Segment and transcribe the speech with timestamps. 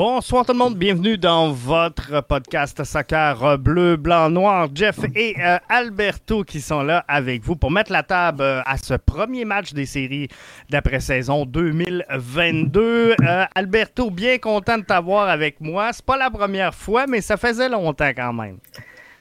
[0.00, 4.68] Bonsoir tout le monde, bienvenue dans votre podcast soccer bleu, blanc, noir.
[4.72, 8.76] Jeff et euh, Alberto qui sont là avec vous pour mettre la table euh, à
[8.76, 10.28] ce premier match des séries
[10.70, 13.16] d'après-saison 2022.
[13.20, 15.90] Euh, Alberto, bien content de t'avoir avec moi.
[15.92, 18.58] C'est pas la première fois, mais ça faisait longtemps quand même.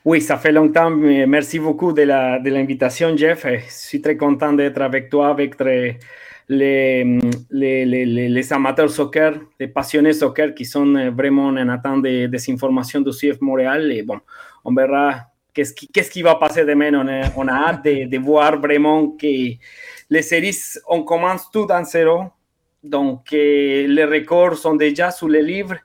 [0.06, 0.92] Oui, ça fait longtemps.
[0.92, 3.48] Merci beaucoup de l'invitation, Jeff.
[3.48, 5.98] Je suis très content d'être avec toi, avec très
[6.50, 7.04] les,
[7.52, 13.12] les, amateurs soccer, les passionnés soccer qui sont vraiment en attente de, des informations du
[13.12, 13.92] CF Montréal.
[13.92, 14.20] Et bon,
[14.64, 15.16] on verra
[15.54, 16.94] qu'est-ce qui, qu'est-ce qui va passer demain.
[16.94, 19.54] On a, on a hâte de, de, voir vraiment que
[20.10, 22.24] les séries, on commence tout en zéro.
[22.84, 25.76] Donc, les records sont déjà sous les livres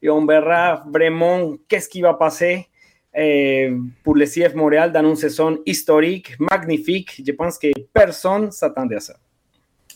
[0.00, 2.68] et on verra vraiment qu'est-ce qui va passer.
[3.16, 7.22] Euh, pour le CF Montréal dans une saison historique, magnifique.
[7.24, 9.14] Je pense que personne s'attendait à ça.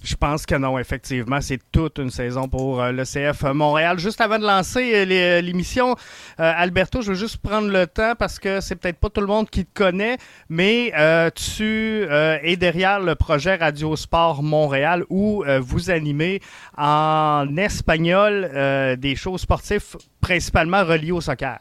[0.02, 1.40] Je pense que non, effectivement.
[1.40, 3.98] C'est toute une saison pour euh, le CF Montréal.
[3.98, 5.96] Juste avant de lancer euh, euh, l'émission,
[6.38, 9.50] Alberto, je veux juste prendre le temps parce que c'est peut-être pas tout le monde
[9.50, 10.16] qui te connaît,
[10.48, 10.92] mais
[11.34, 16.40] tu es derrière le projet Radio Sport Montréal où vous animez
[16.76, 21.58] en espagnol des shows sportifs principalement reliés au soccer.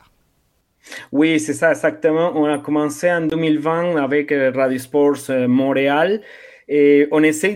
[1.11, 2.31] Oui, c'est ça, exactement.
[2.35, 6.21] On a commencé en 2020 avec Radio Sports Montréal.
[6.67, 7.55] Et on essaie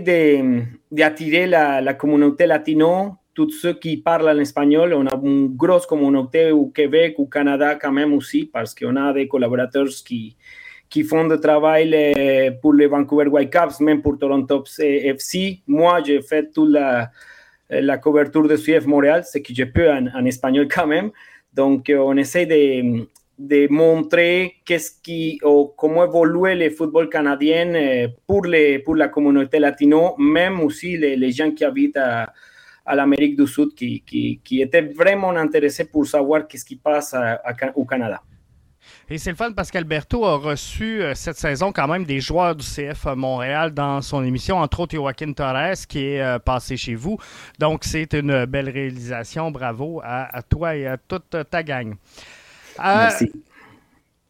[0.91, 4.93] d'attirer la, la, communauté latino, tous ceux qui parlent en espagnol.
[4.93, 9.11] On a une grosse communauté au Québec, au Canada quand même aussi, parce qu'on a
[9.13, 10.37] des collaborateurs qui,
[11.03, 15.61] font du travail pour les Vancouver Whitecaps, même pour Toronto FC.
[15.67, 17.11] Moi, j'ai fait toute la,
[17.69, 21.11] la couverture de CF Montréal, ce que je peux en, en espagnol quand même.
[21.53, 23.05] Donc, on essaie de,
[23.37, 29.59] de montrer qu'est-ce qui ou comment évolue le football canadien pour, les, pour la communauté
[29.59, 32.33] latino, même aussi les, gens qui habitent à,
[32.93, 37.15] l'Amérique du Sud, qui, qui, qui, étaient vraiment intéressés pour savoir qu'est-ce qui passe
[37.75, 38.21] au Canada.
[39.09, 43.05] Et c'est le fun a reçu euh, cette saison quand même des joueurs du CF
[43.15, 47.17] Montréal dans son émission, entre autres Joaquin Torres qui est euh, passé chez vous.
[47.59, 49.51] Donc c'est une belle réalisation.
[49.51, 51.95] Bravo à, à toi et à toute ta gang.
[52.83, 53.31] Merci.
[53.33, 53.39] Euh,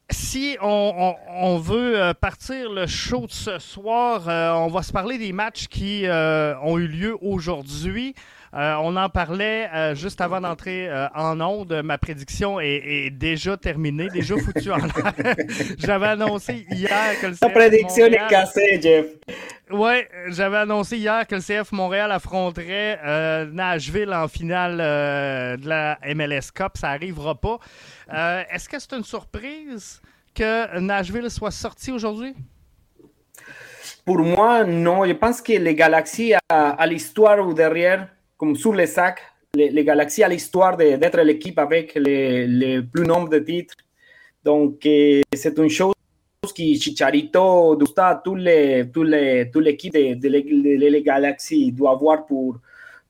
[0.09, 4.91] si on, on, veut euh, partir le show de ce soir, euh, on va se
[4.91, 8.13] parler des matchs qui ont eu lieu aujourd'hui.
[8.53, 11.81] Euh, on en parlait euh, juste avant d'entrer euh, en onde.
[11.83, 15.13] Ma prédiction est, est, déjà terminée, déjà foutue en l'air.
[15.77, 18.25] J'avais annoncé hier que le CF prédiction Montréal...
[18.25, 19.05] est cassée, Jeff.
[19.71, 19.93] Oui,
[20.27, 22.99] j'avais annoncé hier que le CF Montréal affronterait
[23.53, 26.73] Nashville en finale de la MLS Cup.
[26.75, 27.57] Ça n'arrivera pas.
[28.51, 30.01] Est-ce que c'est une surprise
[30.35, 32.35] que Nashville soit sorti aujourd'hui?
[34.03, 35.05] Pour moi, non.
[35.05, 38.09] Je pense que les Galaxies, à, à l'histoire ou derrière,
[38.41, 39.21] comme sur les sacs,
[39.53, 43.75] les, Galaxies à l'histoire d'être l'équipe avec le plus nombre de titres.
[44.43, 45.93] Donc, euh, c'est une chose
[46.55, 51.91] qui Chicharito, Dusta, tous les, tous les, toute l'équipe de, de, de, les Galaxies doit
[51.91, 52.57] avoir pour,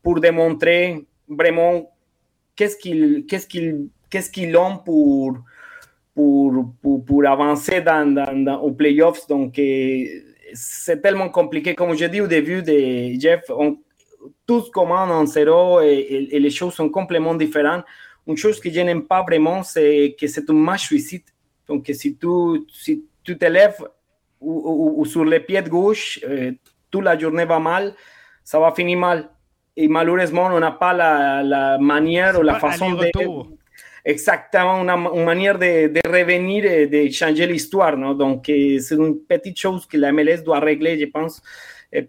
[0.03, 1.89] pour démontrer vraiment
[2.57, 5.37] qu'est-ce qu'ils qu'est-ce qu'ils qu'est-ce qu'ils ont pour,
[6.13, 6.73] pour,
[7.07, 9.25] pour, avancer dans, dans, dans, aux playoffs.
[9.29, 10.03] Donc, euh,
[10.53, 11.73] c'est tellement compliqué.
[11.73, 13.77] Comme je dis au début de Jeff, on,
[14.45, 17.83] tous commandent en zéro et, et, et, les choses sont complètement différentes.
[18.27, 21.23] Une chose que je n'aime pas vraiment, c'est que c'est un match suicide.
[21.67, 22.27] Donc, si tu,
[22.71, 23.83] si tu te lèves
[24.39, 26.51] ou, ou, ou sur les pieds de gauche, euh,
[26.89, 27.93] toute la journée va mal,
[28.43, 29.29] ça va finir mal.
[29.75, 33.09] Et malheureusement, on n'a pas la, la manière ou la façon de.
[34.03, 37.95] Exactement, une, une manière de, de, revenir et de changer l'histoire.
[38.15, 41.41] Donc, c'est une petite chose que la MLS doit régler, je pense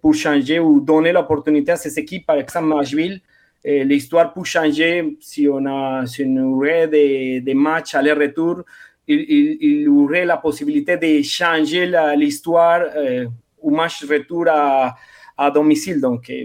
[0.01, 3.21] pour changer ou donner l'opportunité à ces équipes, par exemple Nashville.
[3.65, 8.63] L'histoire peut changer si on a si on aurait des, des matchs aller-retour.
[9.07, 13.27] Il, il, il, aurait la possibilité de changer l'histoire euh,
[13.61, 14.95] au match retour à,
[15.37, 16.01] à domicile.
[16.01, 16.45] Donc, euh,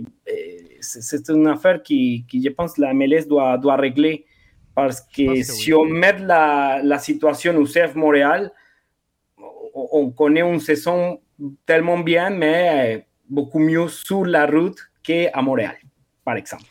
[0.80, 4.26] c'est une affaire qui, qui, je pense, la MLS doit, doit régler.
[4.74, 5.80] Parce que, que si oui.
[5.82, 8.52] on met la, la situation au CF Montréal,
[9.38, 11.20] on, on connaît une saison
[11.66, 15.78] tellement bien, mais beaucoup mieux sur la route qu'à Montréal,
[16.28, 16.66] par exemple.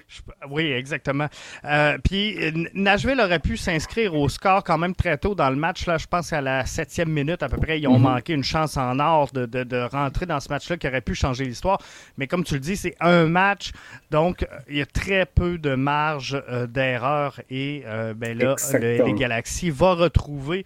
[0.50, 1.28] Oui, exactement.
[1.64, 2.36] Euh, puis
[2.74, 5.86] Nashville aurait pu s'inscrire au score quand même très tôt dans le match.
[5.86, 8.14] Là, je pense à la septième minute à peu près, ils ont mm -hmm.
[8.14, 11.14] manqué une chance en or de, de, de rentrer dans ce match-là qui aurait pu
[11.14, 11.78] changer l'histoire.
[12.18, 13.64] Mais comme tu le dis, c'est un match,
[14.10, 19.04] donc il y a très peu de marge euh, d'erreur et euh, ben là, le,
[19.06, 20.60] les Galaxies vont retrouver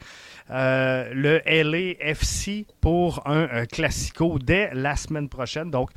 [0.50, 1.34] euh, le
[1.72, 5.70] LAFC pour un, un classico dès la semaine prochaine.
[5.70, 5.90] Donc,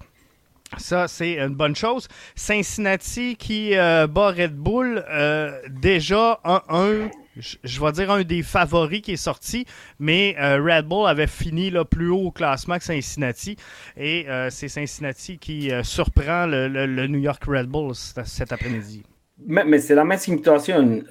[0.78, 2.08] Ça, c'est une bonne chose.
[2.36, 9.02] Cincinnati qui euh, bat Red Bull, euh, déjà un, je vais dire un des favoris
[9.02, 9.66] qui est sorti,
[10.00, 13.56] mais euh, Red Bull avait fini là, plus haut au classement que Cincinnati.
[13.98, 19.04] Et c'est Cincinnati qui surprend le, New York Red Bull cet après-midi.
[19.46, 21.04] Mais, c'est la même situation.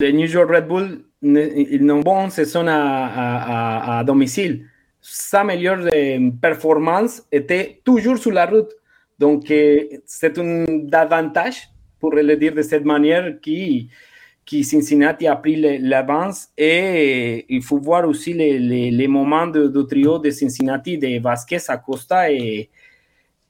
[0.00, 4.66] Les New York Red Bull, ils n'ont bonne saison à, à domicile
[5.02, 5.84] sa meilleure
[6.40, 8.72] performance était toujours sur la route.
[9.18, 11.68] Donc, euh, c'est un avantage,
[11.98, 13.90] pour le dire de cette manière, qui,
[14.44, 16.48] qui Cincinnati a pris l'avance.
[16.56, 18.58] Et il faut voir aussi les,
[18.90, 22.70] les, moments de, trio de Cincinnati, de Vasquez, Acosta et,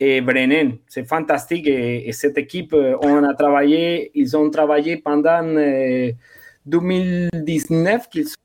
[0.01, 0.79] et Brennan.
[0.89, 1.67] C'est fantastique.
[1.67, 5.43] Et, cette équipe, euh, on a travaillé, ils ont travaillé pendant
[6.65, 8.37] 2019 euh, qu'ils sont,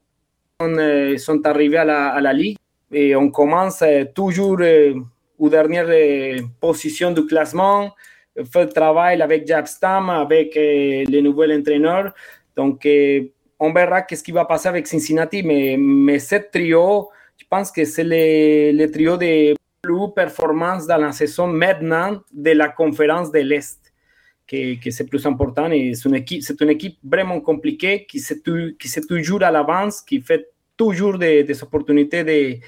[1.17, 2.57] sont, arrivés à la, à la Ligue
[2.91, 4.93] et on commence euh, toujours euh,
[5.37, 7.93] aux dernières euh, positions du classement,
[8.51, 12.13] fait le travail avec Jack Stam, avec le nouvel entraîneur.
[12.55, 12.87] Donc,
[13.59, 17.83] on verra qu'est-ce qui va passer avec Cincinnati, mais, mais ce trio, je pense que
[17.83, 23.39] c'est le, le, trio de plus performance dans la saison maintenant de la conférence de
[23.39, 23.79] l'Est.
[24.47, 29.43] Que, que c'est plus important c'est une équipe, une équipe vraiment compliquée qui c'est toujours
[29.43, 32.59] à l'avance, qui fait toujours des, des opportunités de,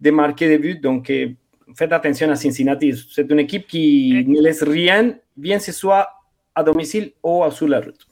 [0.00, 0.78] de, marquer des buts.
[0.78, 1.28] Donc, euh,
[1.74, 2.92] faites attention à Cincinnati.
[3.10, 6.08] C'est une équipe qui ne laisse rien, bien ce soit
[6.54, 8.06] à domicile ou sur la route.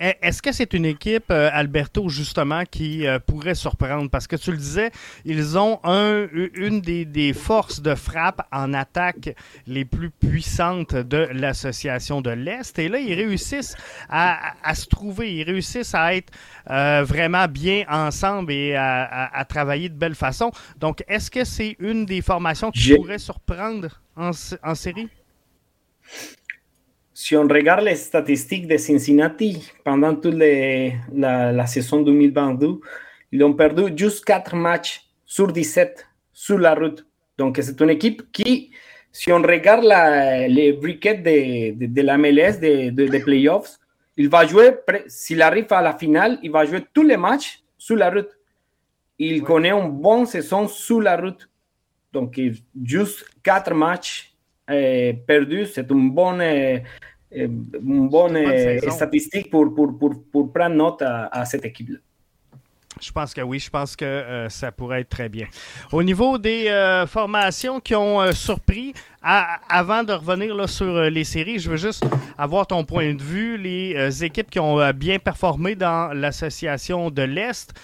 [0.00, 4.10] Eh, est-ce que c'est une équipe, euh, Alberto, justement, qui euh, pourrait surprendre?
[4.10, 4.90] Parce que tu le disais,
[5.24, 9.36] ils ont un, une des, forces de frappe en attaque
[9.66, 12.78] les plus puissantes de l'association de l'Est.
[12.78, 13.76] Et là, ils réussissent
[14.08, 16.32] à, se trouver, ils réussissent à être
[16.70, 20.50] euh, vraiment bien ensemble et à, travailler de belle façon.
[20.78, 24.30] Donc, est-ce que c'est une des formations qui pourrait surprendre en,
[24.62, 25.08] en série?
[27.14, 32.80] Si on regarde les statistiques de Cincinnati pendant toute la, saison 2022,
[33.30, 37.06] ils ont perdu juste 4 matchs sur 17 sur la route.
[37.38, 38.72] Donc, c'est une équipe qui,
[39.12, 39.84] si on regarde
[40.48, 43.78] les briquettes de, de, la MLS, des de, playoffs,
[44.16, 44.72] il va jouer,
[45.06, 48.30] s'il arrive à la finale, il va jouer tous les matchs sur la route.
[49.20, 51.48] Il connaît une bonne saison sur la route.
[52.12, 52.40] Donc,
[52.84, 54.33] juste 4 matchs
[54.70, 56.78] euh, perdu, c'est une bonne, euh,
[57.36, 57.48] euh,
[57.82, 58.38] une bonne
[58.90, 61.98] statistique pour, pour, pour, pour, prendre note à, cette équipe-là.
[63.02, 65.46] Je pense que oui, je pense que ça pourrait être très bien.
[65.92, 71.70] Au niveau des formations qui ont surpris, avant de revenir là, sur les séries, je
[71.70, 72.06] veux juste
[72.38, 73.58] avoir ton point de vue.
[73.58, 77.74] Les équipes qui ont bien performé dans l'association de l'Est,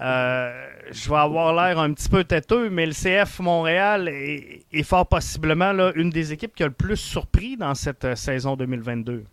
[0.00, 5.06] euh, je vais avoir l'air un petit peu têteux, mais le CF Montréal est, fort
[5.06, 9.24] possiblement une des équipes qui a le plus surpris dans cette euh, saison 2022.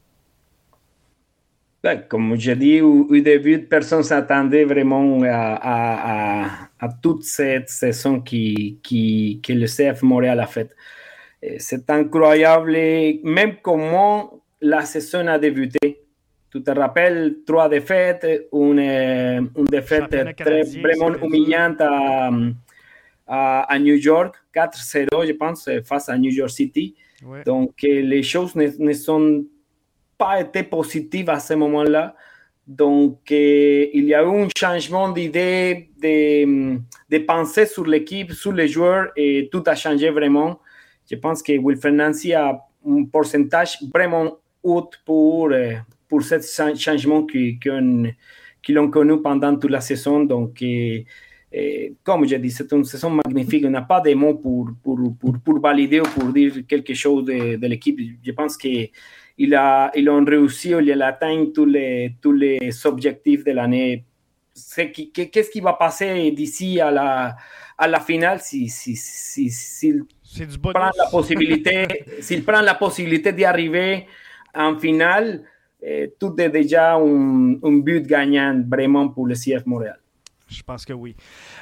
[1.84, 6.70] Ben, comme j'ai dit au, début, personne ne s'attendait vraiment à,
[7.02, 10.74] toute cette saison que le CF Montréal a faite.
[11.58, 12.72] C'est incroyable,
[13.26, 16.03] même comment la saison a débuté.
[16.54, 22.30] Tu te rappelles trois défaites, une, une défaite très, vraiment humiliante à,
[23.26, 26.94] à, New York, 4-0, je pense, face à New York City.
[27.44, 29.46] Donc, euh, les choses ne, ne, sont
[30.16, 32.16] pas été positives à ce moment-là.
[32.68, 36.78] Donc, euh, il y a eu un changement d'idée, de,
[37.10, 40.60] de pensée sur l'équipe, sur les joueurs, et tout a changé vraiment.
[41.10, 45.74] Je pense que Wilfred Nancy a un pourcentage vraiment haut pour, euh,
[46.14, 50.24] pour ce changement qu'ils ont connu pendant toute la saison.
[50.26, 51.08] Donc, et,
[52.04, 53.66] comme je dis, c'est une saison magnifique.
[53.66, 57.26] On n'a pas de mots pour, pour, pour, pour, valider ou pour dire quelque chose
[57.26, 58.00] de, de l'équipe.
[58.24, 58.92] Je pense qu'ils
[59.40, 64.06] ils ont réussi, ils ont atteint tous les, tous les objectifs de l'année.
[64.54, 67.36] Qu'est-ce qui va passer d'ici à la,
[67.76, 70.06] à la finale si, si, si, s'il
[70.62, 71.88] prend la possibilité,
[72.20, 74.06] s'il prend la possibilité d'y arriver
[74.54, 75.44] en finale,
[76.20, 79.98] tout est déjà un, but gagnant vraiment pour le CF Montréal.
[80.54, 81.16] Je pense que oui.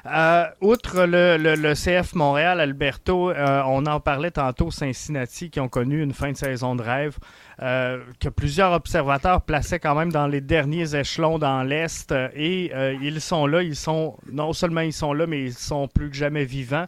[0.06, 6.01] Euh, outre le, CF Montréal, Alberto, euh, on en parlait tantôt, Cincinnati, qui ont connu
[6.01, 7.18] une fin de saison de rêve,
[7.62, 12.13] euh, que plusieurs observateurs plaçaient quand même dans les derniers échelons dans l'Est.
[12.36, 16.10] Et ils sont là, ils sont, non seulement ils sont là, mais ils sont plus
[16.10, 16.86] que jamais vivants.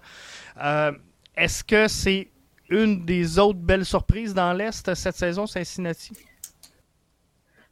[1.36, 2.30] Est-ce que c'est
[2.70, 6.14] une des autres belles surprises dans l'Est cette saison, Cincinnati?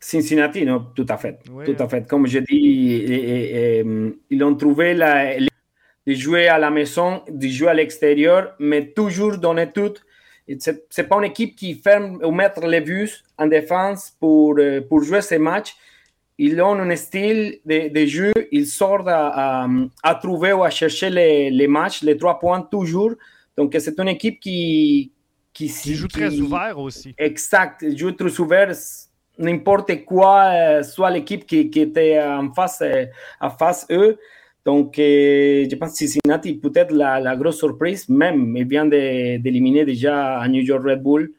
[0.03, 1.37] Cincinnati, non, tout à fait.
[1.43, 2.07] tout à fait.
[2.07, 8.55] Comme je dis, ils ont trouvé de jouer à la maison, de jouer à l'extérieur,
[8.57, 9.93] mais toujours donner tout.
[10.59, 14.81] Ce n'est pas une équipe qui ferme ou mettre les vues en défense pour, euh,
[14.81, 15.75] pour jouer ces matchs.
[16.39, 19.67] Ils ont un style de, de jeu, ils sortent à,
[20.01, 23.11] à, trouver ou à chercher les, les, matchs, les trois points toujours.
[23.55, 25.11] Donc, c'est une équipe qui.
[25.53, 27.13] Qui, qui joue très ouvert aussi.
[27.17, 28.73] Exact, joue très ouvert.
[29.37, 33.05] N'importe quoi, euh, soit l'équipe qui, qui, était en face, euh,
[33.39, 34.17] à face eux.
[34.65, 39.85] Donc, euh, je pense que Cincinnati, peut-être la, la, grosse surprise, même, il vient d'éliminer
[39.85, 41.31] déjà à New York Red Bull.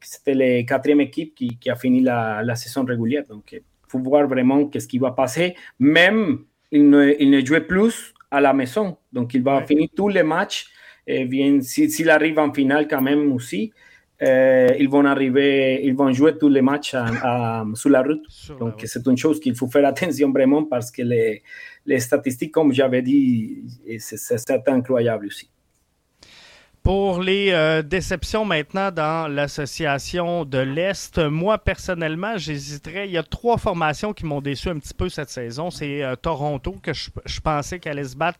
[0.00, 3.24] C'était la quatrième équipe qui, qui, a fini la, la saison régulière.
[3.28, 5.56] Donc, il faut voir vraiment qu'est-ce qui va passer.
[5.80, 8.96] Même, il ne, il ne jouait plus à la maison.
[9.12, 9.66] Donc, il va ouais.
[9.66, 10.66] finir tous les matchs.
[11.06, 13.72] Et bien, s'il si, arrive en finale quand même aussi,
[14.24, 18.24] euh, ils vont arriver, ils vont jouer tous les matchs à, à, sur la route.
[18.28, 21.42] Sur Donc, c'est une chose qu'il faut faire attention vraiment parce que les,
[21.86, 23.62] les statistiques, comme j'avais dit,
[23.98, 25.50] c'est incroyable aussi.
[26.82, 33.08] Pour les euh, déceptions maintenant dans l'association de l'Est, moi personnellement, j'hésiterais.
[33.08, 35.70] Il y a trois formations qui m'ont déçu un petit peu cette saison.
[35.70, 38.38] C'est euh, Toronto, que je, je pensais qu'elle allait se battre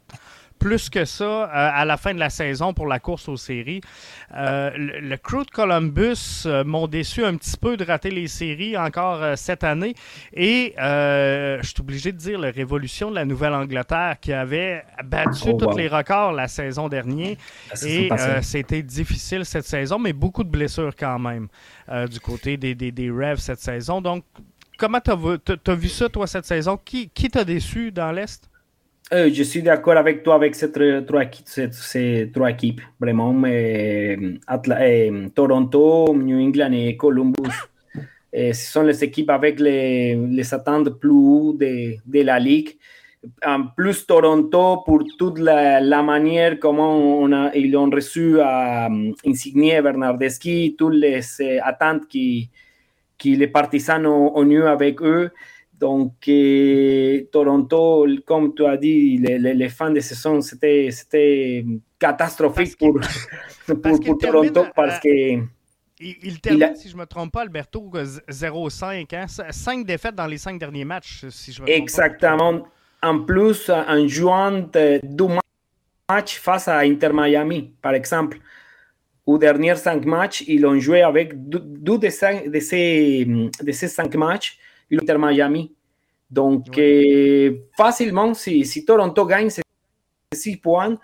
[0.65, 3.83] plus que ça euh, à la fin de la saison pour la course aux séries.
[4.35, 8.29] Euh, le, le, crew de Columbus euh, m'ont déçu un petit peu de rater les
[8.29, 9.95] séries encore cette année.
[10.33, 15.53] Et je suis obligé de dire la révolution de la Nouvelle-Angleterre qui avait battu oh,
[15.53, 17.37] tous les records la saison dernière.
[17.71, 18.09] Ah, et
[18.41, 21.49] c'était difficile cette saison, mais beaucoup de blessures quand même
[22.11, 24.01] du côté des, des, des Revs cette saison.
[24.01, 24.25] Donc,
[24.79, 25.19] comment tu as,
[25.67, 26.79] as, vu ça, toi, cette saison?
[26.83, 28.49] Qui, qui t'a déçu dans l'Est?
[29.13, 33.35] Euh, je suis d'accord avec toi avec ces trois, ces, ces trois équipes, vraiment.
[33.45, 34.39] Euh,
[34.71, 37.53] euh, Toronto, New England et Columbus.
[38.33, 42.79] ce sont les équipes avec les, les attentes plus de, de, la ligue.
[43.45, 48.89] En plus, Toronto, pour toute la, manière comment ils ont reçu à
[49.27, 51.21] Insigné, Bernardeschi, toutes les
[51.63, 52.49] attentes qui,
[53.19, 55.31] qui les partisans ont, ont eu avec eux.
[55.85, 56.15] Donc,
[57.31, 61.63] Toronto, comme tu as dit, les, les, les fins de saison, c'était
[61.99, 62.99] catastrophique pour,
[63.67, 65.35] pour, pour, pour Toronto parce que.
[66.01, 66.75] Il, il termine, il a...
[66.75, 69.15] si je ne me trompe pas, Alberto, 0-5.
[69.15, 69.27] Hein?
[69.29, 72.61] 5 défaites dans les 5 derniers matchs, si je me trompe Exactement.
[72.61, 73.09] Pas.
[73.11, 74.53] En plus, en jouant
[75.03, 75.29] deux
[76.09, 78.39] matchs face à Inter Miami, par exemple.
[79.27, 83.27] Aux derniers 5 matchs, ils ont joué avec deux de, cinq, ces,
[83.63, 84.59] de ces 5 matchs
[84.91, 85.73] l'Inter Miami.
[86.31, 87.63] Donc, ouais.
[87.77, 89.63] facilement, si, si, Toronto gagne ces
[90.33, 90.99] 6 points,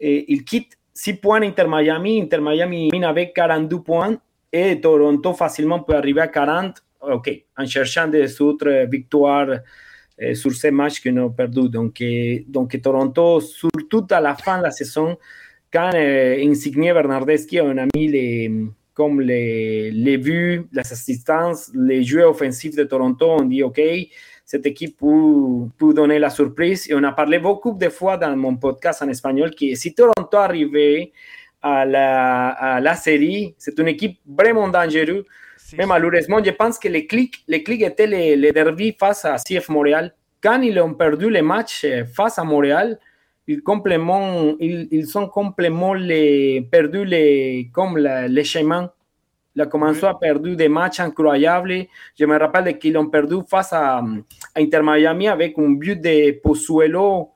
[0.00, 2.20] il quitte 6 points Inter Miami.
[2.20, 4.16] Inter Miami mine avec 42 points
[4.52, 9.58] et Toronto facilement peut arriver à 40, ok, en cherchant des autres victoires
[10.18, 11.68] eh, sur ces matchs qu'ils ont perdu.
[11.68, 12.02] Donc,
[12.48, 15.18] donc, Toronto, surtout à la fin de la saison,
[15.72, 18.50] quand Insigné Bernardeschi, on a mis les
[18.96, 23.78] comme les, les vues, les assistances, les jeux offensifs de Toronto, on dit OK,
[24.42, 26.90] cette équipe peut, peut, donner la surprise.
[26.90, 30.36] Et on a parlé beaucoup de fois dans mon podcast en espagnol que si Toronto
[30.38, 31.12] arrivait
[31.60, 35.24] à la, à la série, c'est une équipe vraiment dangereuse.
[35.76, 39.36] Mais malheureusement, je pense que les clics, les clics étaient les, les derbies face à
[39.36, 40.14] CF Montréal.
[40.42, 41.84] Quand ils ont perdu les matchs
[42.14, 42.98] face à Montréal,
[43.46, 48.90] ils, complètement, ils, ils ont complètement les, perdu les, comme la, les chemins.
[49.54, 50.08] Il a commencé oui.
[50.08, 51.86] à perdre des matchs incroyables.
[52.18, 54.04] Je me rappelle qu'ils ont perdu face à, à,
[54.56, 57.30] Inter Miami avec un but de Pozuelo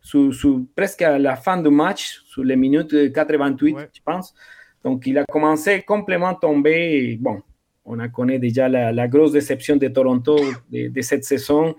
[0.00, 0.32] sur,
[0.74, 3.88] presque à la fin du match, sur les minutes 88, ouais.
[3.92, 4.34] je pense.
[4.84, 7.18] Donc, il a commencé complètement à tomber.
[7.20, 7.42] Bon,
[7.84, 10.36] on a connaît déjà la, la grosse déception de Toronto
[10.70, 11.74] de, de cette saison.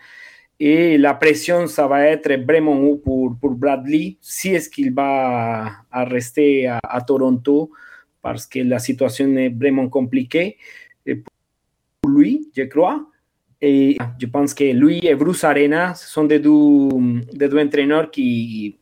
[0.60, 5.72] Et la pression, ça va être vraiment haut pour, pour Bradley, si est-ce qu'il va
[5.92, 7.72] à rester à, à, Toronto,
[8.22, 10.58] parce que la situation est vraiment compliquée
[12.02, 13.06] pour lui, je crois.
[13.62, 16.90] Et je pense que lui et Bruce Arena sont des deux,
[17.34, 18.78] des deux entraîneurs qui,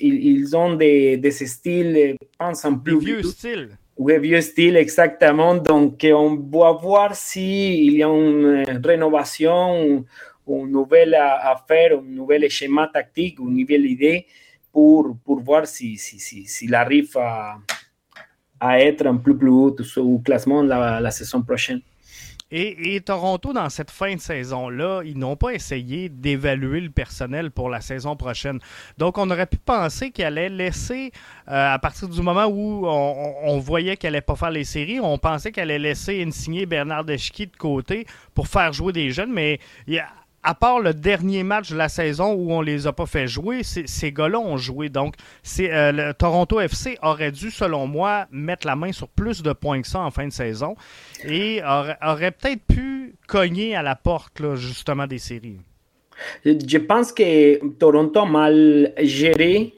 [0.00, 2.98] ils ont des, des styles, pensent en plus.
[2.98, 3.68] Vieux styles.
[3.98, 5.54] Oui, vieux style, exactement.
[5.54, 10.04] Donc, on va voir s'il y a une rénovation
[10.46, 14.26] une nouvelle affaire, un nouvel schéma tactique, une nouvelle idée
[14.72, 17.58] pour, pour voir s'il si, si, si, arrive à,
[18.80, 21.80] être un peu plus haut au classement la, la saison prochaine.
[22.50, 27.50] Et, et, Toronto, dans cette fin de saison-là, ils n'ont pas essayé d'évaluer le personnel
[27.50, 28.60] pour la saison prochaine.
[28.98, 31.10] Donc, on aurait pu penser qu'elle allait laisser,
[31.48, 35.18] euh, à partir du moment où on, voyait qu'elle n'allait pas faire les séries, on
[35.18, 39.58] pensait qu'elle allait laisser signer Bernard Deschki de côté pour faire jouer des jeunes, mais
[39.88, 40.06] il y a
[40.46, 43.62] à part le dernier match de la saison où on les a pas fait jouer,
[43.64, 44.88] ces gars-là ont joué.
[44.88, 45.16] Donc,
[45.58, 49.82] euh, le Toronto FC aurait dû, selon moi, mettre la main sur plus de points
[49.82, 50.76] que ça en fin de saison
[51.24, 55.58] et aurait, peut-être pu cogner à la porte, justement, des séries.
[56.44, 59.74] Je pense que Toronto a mal géré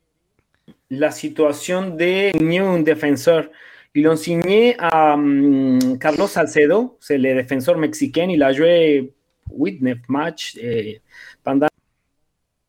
[0.91, 3.47] la situation de un défenseur.
[3.95, 8.29] Ils ont signé à um, Carlos Salcedo, c'est le défenseur mexicain.
[8.29, 9.15] Il a joué
[9.57, 11.01] 8-9 matchs et
[11.43, 11.69] pendant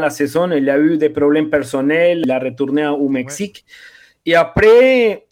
[0.02, 2.22] la saison, il a eu des problèmes personnels.
[2.24, 3.66] Il a retourné au Mexique.
[3.68, 4.32] Ouais.
[4.32, 5.26] Et après,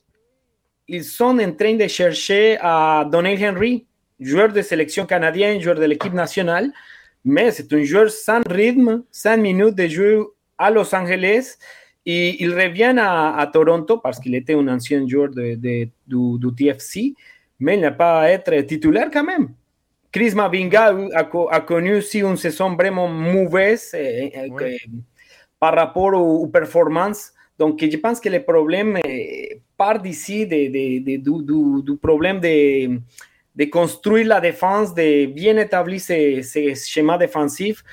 [0.88, 3.86] ils sont en train de chercher à Donnell Henry,
[4.20, 6.72] joueur de sélection canadienne, joueur de l'équipe nationale.
[7.24, 10.26] Mais c'est un joueur sans rythme, 5 minutes de jeu
[10.58, 11.56] à Los Angeles.
[12.06, 16.40] Et il revient à, à Toronto parce qu'il était un ancien joueur de, de, du,
[16.40, 17.14] du, TFC,
[17.60, 19.50] mais il n'a pas à être titulaire quand même.
[20.18, 24.78] Chris Mavinga a, a connu aussi une saison vraiment mauvaise eh, eh, ouais.
[24.80, 24.92] que,
[25.60, 27.32] par rapport aux, aux, performances.
[27.60, 31.98] Donc, je pense que le problème eh, part d'ici de, de, de, du, du, du,
[31.98, 33.00] problème de,
[33.56, 37.84] de construire la défense, de bien établir ces, ces schémas défensifs.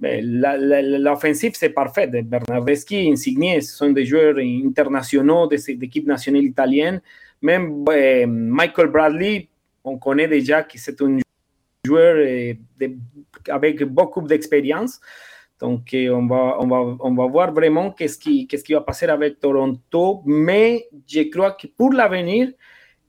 [0.00, 2.06] L'offensive, c'est parfait.
[2.06, 7.00] Bernardeschi, Insigné, ce sont des joueurs internationaux de l'équipe nationale italienne.
[7.42, 9.48] Même eh, Michael Bradley,
[9.82, 11.18] on connaît déjà que c'est un
[11.84, 12.96] joueur de,
[13.48, 15.00] avec beaucoup d'expérience.
[15.60, 18.80] Donc, eh, on va, on, va, on va voir vraiment qu'est-ce qui, qu'est-ce qui va
[18.80, 20.22] passer avec Toronto.
[20.26, 22.50] Mais je crois que pour l'avenir,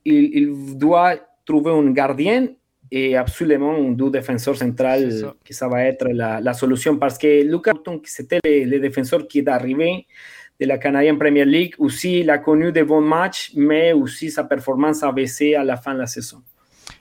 [0.05, 1.15] il, il doit
[1.45, 2.47] trouver un gardien
[2.91, 5.35] et absolument un deux défenseur central ça.
[5.43, 9.39] que ça va être la, la solution parce que Lucas c'était le, le, défenseur qui
[9.39, 10.05] est arrivé
[10.59, 14.43] de la Canadian Premier League aussi il a connu de bons matchs mais aussi sa
[14.43, 16.41] performance a baissé à la fin de la saison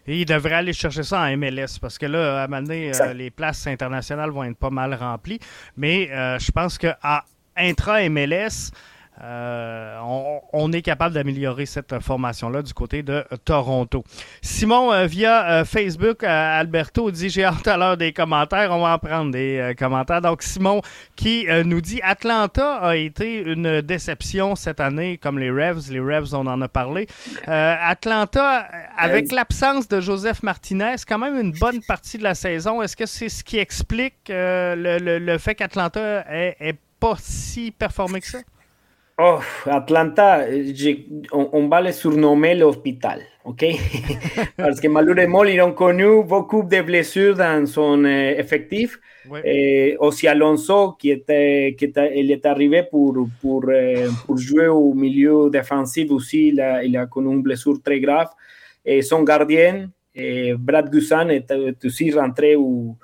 [0.07, 2.93] et il devrait aller chercher ça en MLS parce que là, à un moment donné,
[2.95, 5.41] euh, les places internationales vont être pas mal remplies.
[5.77, 7.25] Mais euh, je pense qu'à
[7.57, 8.71] intra-MLS,
[9.23, 14.03] euh, on, on, est capable d'améliorer cette formation-là du côté de Toronto.
[14.43, 18.73] Simon, euh, via euh, Facebook, Alberto dit J'ai hâte à l'heure des commentaires.
[18.73, 20.21] On va en prendre des commentaires.
[20.21, 20.81] Donc, Simon
[21.15, 25.93] qui nous dit Atlanta a été une déception cette année, comme les Revs.
[25.93, 27.07] Les Revs, on en a parlé.
[27.47, 28.67] Atlanta,
[28.99, 32.83] avec l'absence de Joseph Martinez, quand même une bonne partie de la saison?
[32.83, 37.71] Est-ce que c'est ce qui explique le, le, le, fait qu'Atlanta est, est pas si
[37.71, 38.39] performé que ça?
[39.17, 40.45] Oh, Atlanta,
[41.33, 43.65] on, on, va le surnommer l'hôpital, ok?
[44.57, 48.99] Parce que malheureusement, ils ont connu beaucoup de blessures dans son euh, effectif.
[49.31, 49.41] Ouais.
[49.45, 54.67] Et aussi Alonso, qui était, qui était, il est arrivé pour, pour, euh, pour jouer
[54.67, 58.31] au milieu défensif aussi, il a, il a connu une blessure très grave.
[58.85, 61.53] Et son gardien, et Brad Gussan, est,
[61.85, 62.97] aussi rentré au,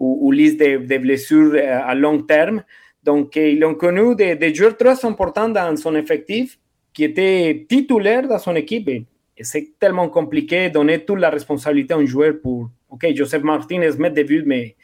[0.00, 2.64] au, au liste de, de blessures à long terme.
[3.04, 6.58] Donc, ils ont connu des, joueurs très importants dans son effectif
[6.92, 8.88] qui étaient titulaires dans son équipe.
[8.88, 9.06] Et
[9.40, 13.90] c'est tellement compliqué de donner toute la responsabilité à un joueur pour, OK, Joseph Martinez
[13.98, 14.76] met des buts, mais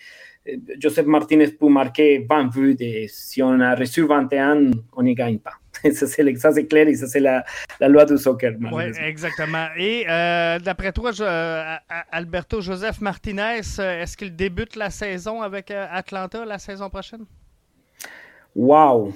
[0.78, 5.38] Joseph Martinez peut marquer 20 buts et si on a reçu 21, on n'y gagne
[5.38, 5.52] pas.
[5.92, 6.06] Ça,
[6.52, 7.44] c'est clair et ça, c'est la,
[7.80, 8.52] loi du soccer.
[8.72, 9.68] Oui, exactement.
[9.78, 11.76] Et euh, d'après toi, euh,
[12.10, 17.24] Alberto Joseph Martinez, est-ce qu'il débute la saison avec euh, Atlanta la saison prochaine?
[18.60, 19.14] Wow.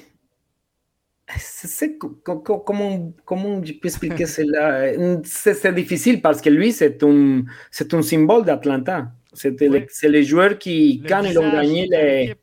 [1.37, 4.95] C'est comment, comment je peux expliquer cela?
[5.25, 7.43] C'est difficile parce que lui, c'est un,
[7.93, 9.13] un symbole d'Atlanta.
[9.35, 9.69] C'est oui.
[10.03, 12.35] le, les joueurs qui, le quand ils ont gagné les,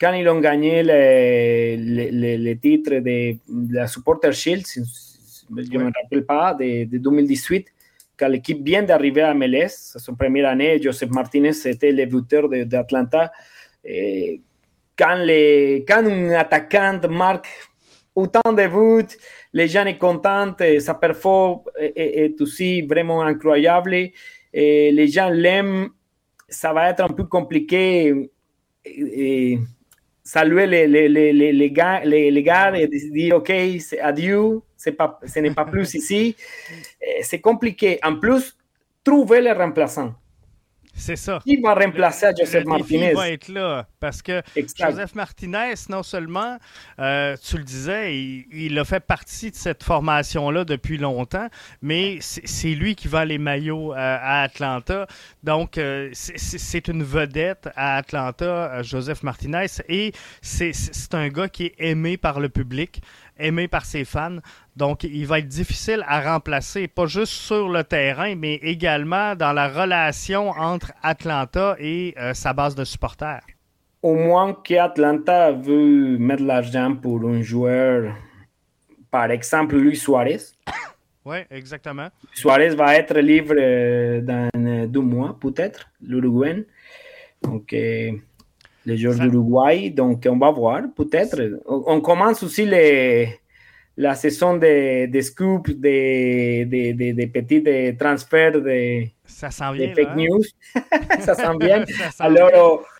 [0.00, 5.60] quand ils ont gagné les, les, les titres de, de, la Supporter Shield, je ne
[5.60, 5.78] oui.
[5.78, 7.68] me rappelle pas, de, de 2018,
[8.18, 13.30] quand l'équipe vient d'arriver à MLS, son première année, Joseph Martinez était le buteur d'Atlanta.
[14.98, 17.48] Quand, les, quand un attaquant marque
[18.14, 19.14] autant de buts,
[19.52, 23.94] les gens sont contents, sa performance est, aussi vraiment incroyable,
[24.52, 25.90] et les gens l'aiment,
[26.48, 28.30] ça va être un peu compliqué.
[28.84, 29.58] Et,
[30.26, 33.52] saluer les, les, les, les, gars, les, gars et dire OK,
[34.02, 34.60] adieu,
[34.98, 36.34] pas, ce n'est pas plus ici.
[37.22, 38.00] C'est compliqué.
[38.02, 38.56] En plus,
[39.04, 40.14] trouver les remplaçants.
[40.96, 41.40] C'est ça.
[41.44, 43.12] Qui va remplacer le, Joseph le Martinez?
[43.12, 43.86] va être là.
[44.00, 44.90] Parce que exact.
[44.90, 46.56] Joseph Martinez, non seulement,
[46.98, 51.48] euh, tu le disais, il, il, a fait partie de cette formation-là depuis longtemps,
[51.82, 55.06] mais c'est lui qui va les maillots euh, à Atlanta.
[55.42, 60.72] Donc, euh, c'est une vedette à Atlanta, Joseph Martinez, et c'est
[61.12, 63.02] un gars qui est aimé par le public.
[63.38, 64.38] Aimé par ses fans.
[64.76, 69.52] Donc, il va être difficile à remplacer, pas juste sur le terrain, mais également dans
[69.52, 73.42] la relation entre Atlanta et euh, sa base de supporters.
[74.02, 78.14] Au moins qu'Atlanta veut mettre l'argent pour un joueur,
[79.10, 80.40] par exemple, Luis Suarez.
[81.28, 82.06] Oui, exactement.
[82.32, 84.48] Suarez va être libre euh, dans
[84.86, 86.62] deux mois, peut-être, l'Uruguayen.
[87.42, 88.12] Donc, euh,
[88.86, 89.90] les joueurs d'Uruguay.
[89.90, 91.60] Donc, on va voir, peut-être.
[91.66, 93.38] On, commence aussi les,
[93.96, 97.62] la saison des de scoops, des de, de, petits
[97.98, 100.16] transferts de, ça sent bien, fake hein?
[100.16, 100.42] news.
[101.20, 101.84] ça sent bien.
[101.86, 102.95] ça sent Alors, bien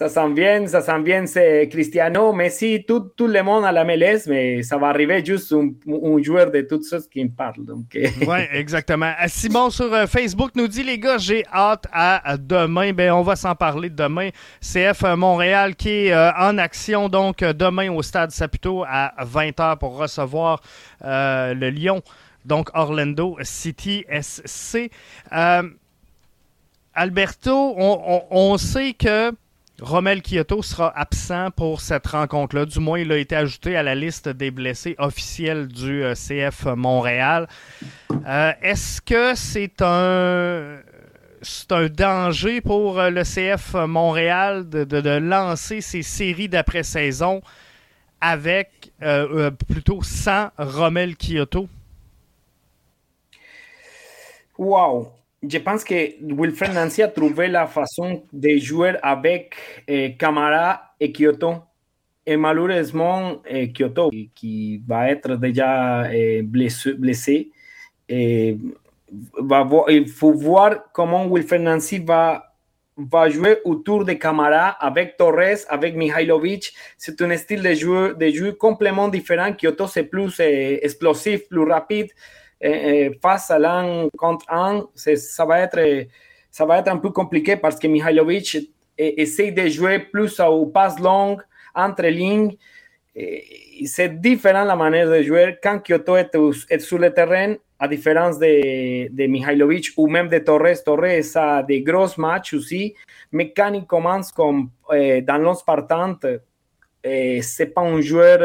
[0.00, 3.84] ça sent bien, ça sent bien, c'est Cristiano, Messi, tout, tout le monde à la
[3.84, 7.66] MLS, mais ça va arriver juste un, joueur de toutes choses qui me parle.
[7.68, 8.08] Euh.
[8.26, 9.12] oui, exactement.
[9.22, 12.94] Euh, Simon sur euh, Facebook nous dit, les gars, j'ai hâte à demain.
[12.94, 14.30] Ben, on va s'en parler demain.
[14.62, 20.62] CF Montréal qui est en action, donc demain au stade Saputo à 20h pour recevoir
[21.02, 22.00] le Lyon,
[22.46, 24.90] donc Orlando City SC.
[26.94, 27.74] Alberto,
[28.30, 29.34] on sait que
[29.80, 32.66] Romel Kyoto sera absent pour cette rencontre-là.
[32.66, 36.66] Du moins, il a été ajouté à la liste des blessés officiels du euh, CF
[36.76, 37.48] Montréal.
[38.26, 40.78] Euh, est-ce que c'est un
[41.70, 47.40] un danger pour euh, le CF Montréal de, lancer ces séries d'après-saison
[48.20, 48.92] avec
[49.66, 51.66] plutôt sans Romel Kyoto?
[54.58, 55.19] Wow!
[55.42, 59.54] Je pense que Wilfred Nancy a trouvé la façon de jouer avec
[59.88, 60.16] eh,
[61.00, 61.54] et Kyoto.
[62.26, 67.50] Et malheureusement, eh, Kyoto, qui va être déjà eh, blessé,
[69.38, 72.54] va il faut voir comment Wilfred Nancy va,
[72.98, 76.74] va jouer autour de Camara avec Torres, avec Mihailovic.
[76.98, 79.54] C'est un style de jeu, de jeu complètement différent.
[79.54, 82.10] Kyoto, c'est plus explosif, plus rapide.
[82.62, 86.06] Eh, eh, face à l'un contre un, ça va, être,
[86.50, 88.54] ça va être un peu compliqué parce que Mihailovic
[88.98, 91.38] eh, essaie de jouer plus au passe long,
[91.74, 92.56] entre lignes.
[93.86, 99.08] C'est différent la manière de jouer quand Kyoto est, sur le terrain, à différence de,
[99.08, 100.82] de Mihailovic ou même de Torres.
[100.84, 102.94] Torres a des gros matchs aussi,
[103.32, 106.26] mais quand il commence comme dans l'once partante,
[107.02, 108.40] c'est pas un joueur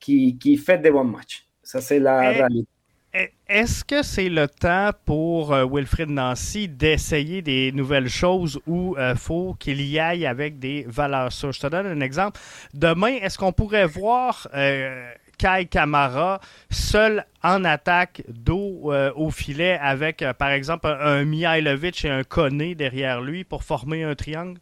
[0.00, 1.46] qui, qui fait de bons matchs.
[1.62, 2.73] Ça, c'est la réalité.
[3.46, 9.14] Est-ce que c'est le temps pour euh, Wilfrid Nancy d'essayer des nouvelles choses ou euh,
[9.14, 11.52] faut qu'il y aille avec des valeurs sûres?
[11.52, 12.40] Je te donne un exemple.
[12.72, 20.24] Demain, est-ce qu'on pourrait voir euh, Kai Kamara seul en attaque dos au filet avec,
[20.38, 24.58] par exemple, un, Mihailovic et un Koné derrière lui pour former un triangle?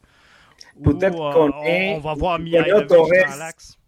[0.85, 3.07] Peut-être qu'on on, va voir Mihailovic dans
[3.38, 3.79] l'axe?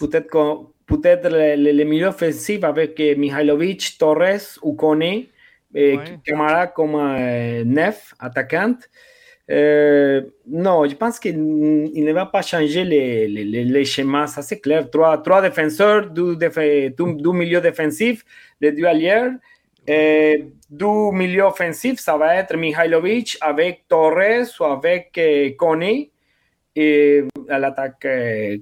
[0.00, 5.24] Peut-être qu'on peut-être le, milieu offensif avec eh, Mihailovic, Torres ou Kone,
[5.74, 8.88] eh, Camara comme euh, neuf, attaquante.
[9.50, 14.60] Euh, non, je pense qu'il ne va pas changer les, les, les schémas, ça c'est
[14.60, 14.88] clair.
[14.90, 18.24] Trois, trois défenseurs, deux, deux, milieux défensifs,
[18.60, 19.30] les deux alliés.
[19.90, 20.38] Euh,
[20.70, 25.20] deux milieux offensifs, ça va être Mihailovic avec Torres ou avec
[25.58, 26.06] Kone
[26.74, 28.06] et à l'attaque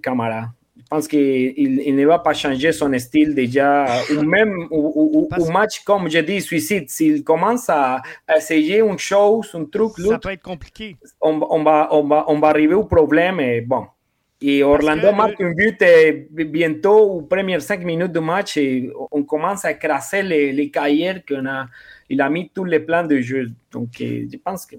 [0.03, 0.49] Camara
[0.93, 1.55] pense qu'il
[1.89, 6.41] il ne va pas changer son style déjà, ou même ou, match, comme je dis,
[6.43, 6.87] suicide.
[6.91, 8.03] S'il commence à,
[8.37, 10.97] essayer une chose, un truc, ça peut être compliqué.
[11.21, 13.41] On, on, va, on, va, on va arriver au problème.
[13.41, 13.87] Et bon.
[14.43, 16.27] Et Orlando marque un but et
[16.59, 21.47] bientôt, aux premières cinq minutes de match, et on commence à écraser les, les qu'on
[21.47, 21.69] a.
[22.11, 23.51] Il a mis tous les plans de jeu.
[23.71, 24.77] Donc, je pense que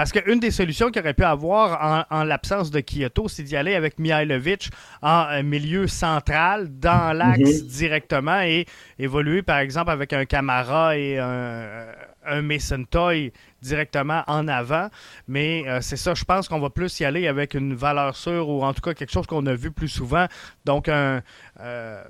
[0.00, 3.74] parce qu'une des solutions qu'il aurait pu avoir en, l'absence de Kyoto, c'est d'y aller
[3.74, 4.70] avec Mihailovic
[5.02, 7.68] en euh, milieu central, dans l'axe mhm.
[7.68, 8.64] directement, et
[8.98, 11.84] évoluer par exemple avec un Camara et un,
[12.24, 14.88] un Mason Toy directement en avant.
[15.28, 18.48] Mais euh, c'est ça, je pense qu'on va plus y aller avec une valeur sûre
[18.48, 20.24] ou en tout cas quelque chose qu'on a vu plus souvent.
[20.64, 21.20] Donc un,
[21.60, 22.02] euh,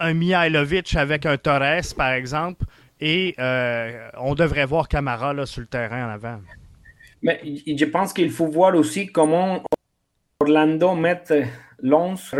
[0.00, 2.64] un, Mihailovic avec un Torres, par exemple.
[2.98, 3.34] Et
[4.16, 6.40] on devrait voir Camara là, sur le terrain en avant.
[7.24, 9.62] Mais je pense qu'il faut voir aussi comment
[10.40, 11.22] Orlando met
[11.80, 12.34] l'once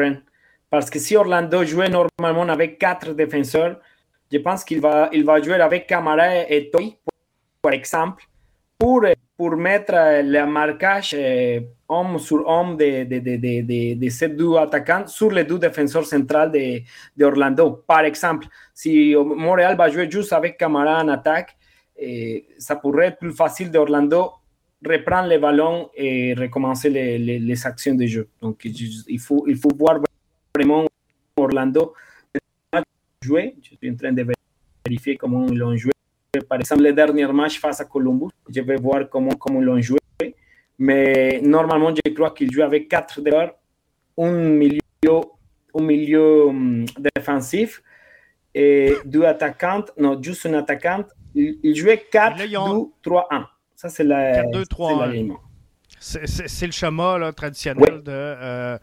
[0.69, 3.81] Parce que si Orlando jouait normalement avec quatre défenseurs,
[4.31, 6.99] je pense qu'il va, il va jouer avec Camara et Toy,
[7.63, 8.25] par exemple,
[8.79, 9.07] pour,
[9.39, 15.07] pour mettre le marquage euh, homme sur homme de, de, de, de, ces deux attaquants
[15.07, 16.81] sur les deux défenseurs centrales de,
[17.17, 17.83] de Orlando.
[17.87, 21.57] Par exemple, si Montréal va jouer juste avec Camara en attaque,
[22.59, 24.33] ça pourrait être plus facile d'Orlando
[24.87, 28.29] reprendre le ballon et recommencer les, les, les, actions de jeu.
[28.41, 30.01] Donc, il faut, il faut voir
[30.55, 30.87] vraiment
[31.37, 31.95] Orlando
[33.25, 33.57] joué.
[33.63, 34.27] Je suis en train de
[34.87, 35.93] vérifier comment ils l'ont joué.
[36.49, 39.81] Par exemple, le dernier match face à Columbus, je vais voir comment, comment ils l'ont
[39.81, 39.99] joué.
[40.79, 43.55] Mais normalement, je crois qu'ils jouent avec quatre joueurs,
[44.19, 44.81] un milieu,
[45.75, 47.83] un milieu um, défensif
[48.55, 51.11] et deux attaquantes, non, juste une attaquante.
[51.37, 52.57] Ils, jouaient 4, 2,
[53.03, 53.49] 3, 1.
[53.85, 54.05] Ça, c'est.
[56.01, 58.79] C'est le schéma là, traditionnel de euh,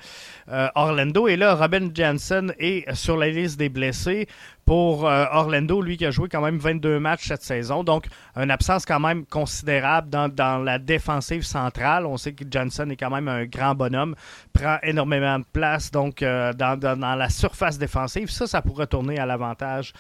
[0.50, 1.28] euh, Orlando.
[1.28, 4.28] Et là, Robin Jansen est sur la liste des blessés
[4.72, 7.84] pour euh, Orlando, lui qui a joué quand même 22 matchs cette saison.
[7.84, 8.06] Donc,
[8.38, 12.06] une absence quand même considérable dans, la défensive centrale.
[12.06, 14.16] On sait que Jansen est quand même un grand bonhomme,
[14.54, 18.30] prend énormément de place donc dans, dans, la surface défensive.
[18.30, 19.92] Ça, ça pourrait tourner à l'avantage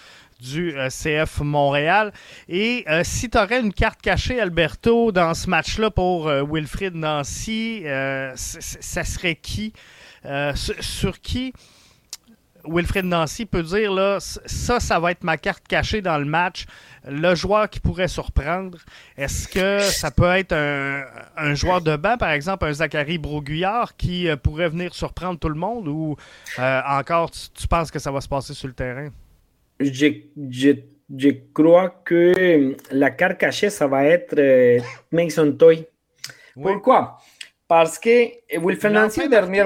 [0.41, 2.11] du euh, CF Montréal.
[2.49, 6.43] Et euh, si tu aurais une carte cachée, Alberto, dans ce match-là pour euh,
[6.93, 7.83] Nancy,
[8.35, 9.73] ça serait qui?
[10.55, 11.53] Sur, qui?
[12.67, 16.65] Wilfred Nancy peut dire là, ça, ça va être ma carte cachée dans le match.
[17.07, 18.77] Le joueur qui pourrait surprendre,
[19.17, 24.27] est-ce que ça peut être un, joueur de banc, par exemple, un Zachary Broguillard qui
[24.43, 26.15] pourrait venir surprendre tout le monde ou
[26.57, 29.09] encore tu penses que ça va se passer sur le terrain?
[29.83, 34.79] je, crois que la carte cachée, ça va être euh,
[35.11, 35.85] Mason Toy.
[36.53, 37.17] Pourquoi?
[37.67, 39.65] Parce que Wilfred Nancy, dernier.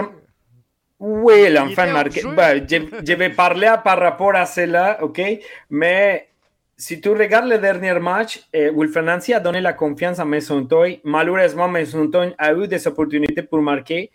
[1.08, 2.24] Oui, l'enfant marqué.
[2.36, 5.22] Bah, je, vais parler par rapport à cela, ok?
[5.70, 6.30] Mais
[6.76, 10.65] si tu regardes le dernier match, eh, Wilfred Nancy a donné la confiance à Mason
[10.65, 11.02] Toy.
[11.04, 14.10] Malheureusement, Mason Toy a eu des opportunités pour marquer.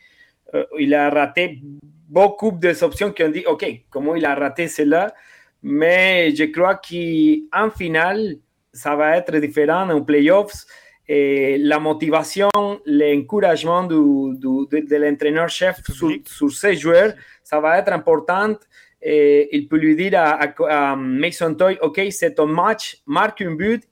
[0.53, 1.61] Euh, il a raté
[2.09, 5.15] beaucoup d'options qui ont dit, OK, comment il a raté cela?
[5.63, 8.35] Mais je crois qu'en finale,
[8.73, 10.67] ça va être différent en playoffs.
[11.13, 12.49] Et la motivation,
[12.87, 13.97] l'encouragement du,
[14.39, 18.55] de, l'entraîneur-chef sur, sur, ses joueurs, ça va être important.
[19.03, 23.83] Il peut lui dire à, à, Mason Toy, OK, c'est ton match, marque un but.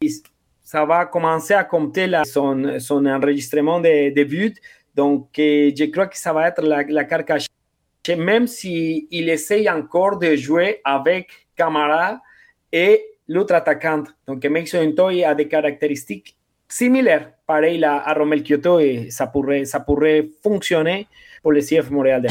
[0.00, 0.08] Et
[0.62, 4.56] ça va commencer à compter la, son, son enregistrement de, de buts.
[4.94, 7.48] Donc, je crois que ça va être la, la carte cachée
[8.14, 12.20] même s'il il essaye encore de jouer avec Camara
[12.72, 14.08] et l'autre attaquante.
[14.26, 16.36] Donc, Mason Toy a des caractéristiques
[16.68, 21.06] similaires, pareil à, à Romel Kyoto, et ça pourrait, ça pourrait fonctionner
[21.42, 22.26] pour le CF Montréal.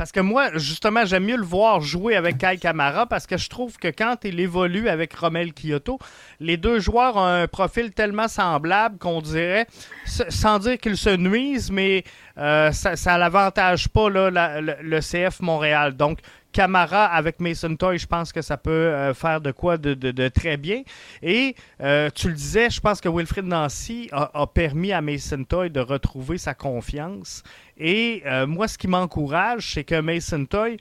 [0.00, 3.50] Parce que moi, justement, j'aime mieux le voir jouer avec Kai Kamara parce que je
[3.50, 5.98] trouve que quand il évolue avec Romel Kyoto,
[6.40, 9.66] les deux joueurs ont un profil tellement semblable qu'on dirait,
[10.06, 12.04] sans dire qu'ils se nuisent, mais
[12.38, 15.94] euh, ça, l'avantage pas là, le, CF Montréal.
[15.94, 16.20] Donc,
[16.52, 20.56] Camara avec Mason Toy, je pense que ça peut euh, faire de quoi de, très
[20.56, 20.82] bien.
[21.22, 25.44] Et euh, tu le disais, je pense que Wilfred Nancy a, a, permis à Mason
[25.44, 27.42] Toy de retrouver sa confiance.
[27.78, 30.76] Et euh, moi, ce qui m'encourage, c'est que Mason Toy,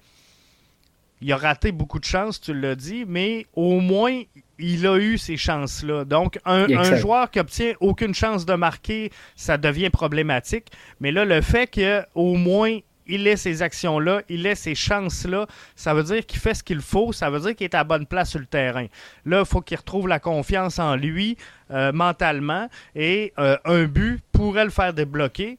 [1.21, 4.21] il a raté beaucoup de chances, tu l'as dit, mais au moins,
[4.57, 6.05] il a eu ces chances-là.
[6.05, 10.67] Donc, un, joueur qui obtient aucune chance de marquer, ça devient problématique.
[10.99, 12.79] Mais là, le fait qu'au moins
[13.09, 16.81] il ait ces actions-là, il ait ces chances-là, ça veut dire qu'il fait ce qu'il
[16.81, 18.85] faut, ça veut dire qu'il est à bonne place sur le terrain.
[19.25, 21.37] Là, il faut qu'il retrouve la confiance en lui
[21.71, 25.57] euh, mentalement et euh, un but pourrait le faire débloquer.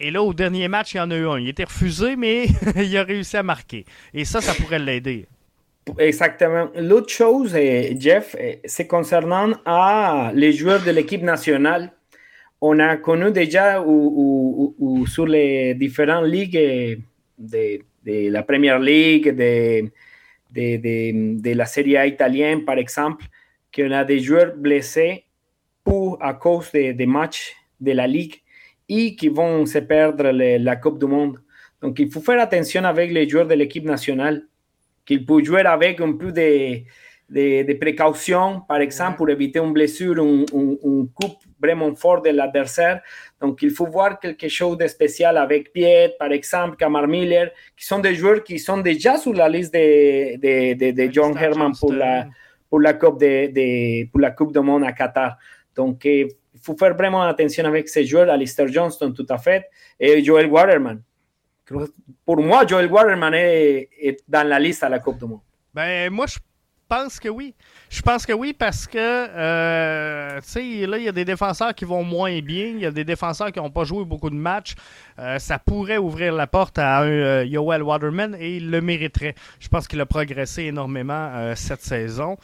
[0.00, 1.38] Et là, au dernier match, il y en a eu un.
[1.38, 3.84] Il était refusé, mais il a réussi à marquer.
[4.14, 5.26] Et ça, ça pourrait l'aider.
[5.98, 6.68] Exactement.
[6.76, 11.90] L'autre chose, eh, Jeff, c'est concernant à les joueurs de l'équipe nationale.
[12.60, 13.84] On a connu déjà
[15.06, 16.98] sur les différentes ligues
[17.38, 19.90] de, la Premier League, de,
[21.54, 23.24] la Serie A italienne, par exemple,
[23.74, 25.24] qu'on a des joueurs blessés
[26.20, 28.42] à cause des matchs de la Ligue
[28.88, 31.40] et qui vont se perdre la Coupe du Monde.
[31.80, 34.44] Donc, il faut faire attention avec les joueurs de l'équipe nationale,
[35.06, 36.80] qu'ils peuvent jouer avec un peu de,
[37.28, 42.30] de, de précaution, par exemple, pour éviter une blessure, un, un, coup vraiment fort de
[42.30, 43.02] l'adversaire.
[43.40, 47.84] Donc, il faut voir quelque chose de spécial avec Piet, par exemple, Kamar Miller, qui
[47.84, 51.92] sont des joueurs qui sont déjà sur la liste de, de, de John Herman pour
[51.92, 52.28] la,
[52.70, 55.36] pour, la coupe de, pour la Coupe du Monde à Qatar.
[55.74, 59.66] Donc, eh, il faut faire vraiment attention avec ces joueurs, Alistair Johnston tout à fait,
[60.00, 61.02] et Joel Waterman.
[62.24, 65.40] Pour moi, Joel Waterman est, dans la liste à la Coupe du Monde.
[65.74, 66.38] Ben, moi, je
[66.88, 67.54] pense que oui.
[67.90, 71.74] Je pense que oui parce que, euh, tu sais, là, il y a des défenseurs
[71.74, 72.66] qui vont moins bien.
[72.66, 74.74] Il y a des défenseurs qui n'ont pas joué beaucoup de matchs.
[75.18, 79.34] Euh, ça pourrait ouvrir la porte à un euh, Joel Waterman et il le mériterait.
[79.60, 82.36] Je pense qu'il a progressé énormément cette saison.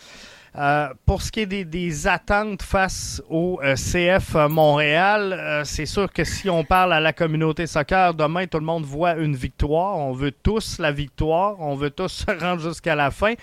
[0.57, 6.23] Euh, pour ce qui est des, attentes face au euh, CF Montréal, c'est sûr que
[6.23, 9.99] si on parle à la communauté soccer, demain, tout le monde voit une victoire.
[9.99, 11.61] On veut tous la victoire.
[11.61, 13.35] On veut tous se rendre jusqu'à la fin.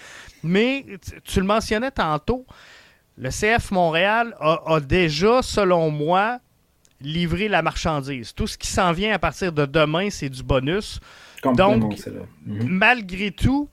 [0.43, 0.86] Mais
[1.26, 2.45] tu le mentionnais tantôt,
[3.17, 6.39] le CF Montréal a déjà, selon moi,
[7.02, 8.34] livrer la marchandise.
[8.34, 11.00] Tout ce qui s'en vient à partir de demain, c'est du bonus.
[11.43, 12.00] Donc,
[12.45, 12.67] mhm.
[12.67, 13.69] malgré tout,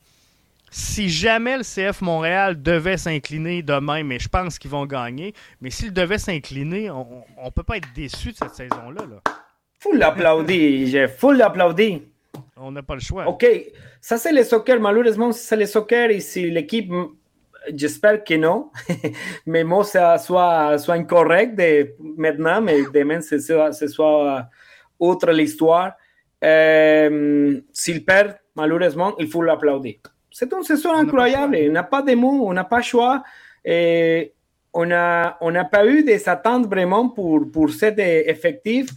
[0.70, 5.70] si jamais le CF Montréal devait s'incliner demain, mais je pense qu'ils vont gagner, mais
[5.70, 9.06] s'il devait s'incliner, on ne peut pas être déçu de cette saison-là.
[9.08, 9.32] Là.
[9.80, 12.00] Faut l'applaudir, j'ai faut l'applaudir.
[12.56, 13.26] On n'a pas le choix.
[13.28, 13.46] OK,
[14.00, 16.90] ça c'est le soccer, malheureusement, c'est le soccer et si l'équipe
[17.74, 18.70] j'espère que non.
[19.46, 24.48] Mes mots soit, soit incorrects de, maintenant, mais demain, ce soit, ce soit
[24.98, 25.92] autre l'histoire.
[26.44, 29.96] Euh, S'il perd, malheureusement, il faut l'applaudir.
[30.38, 31.58] C'est une saison incroyable.
[31.68, 33.24] On n'a pas de mots, on n'a pas de choix.
[33.64, 34.32] Et
[34.72, 38.90] on n'a on a pas eu des attentes vraiment pour, pour cet effectif.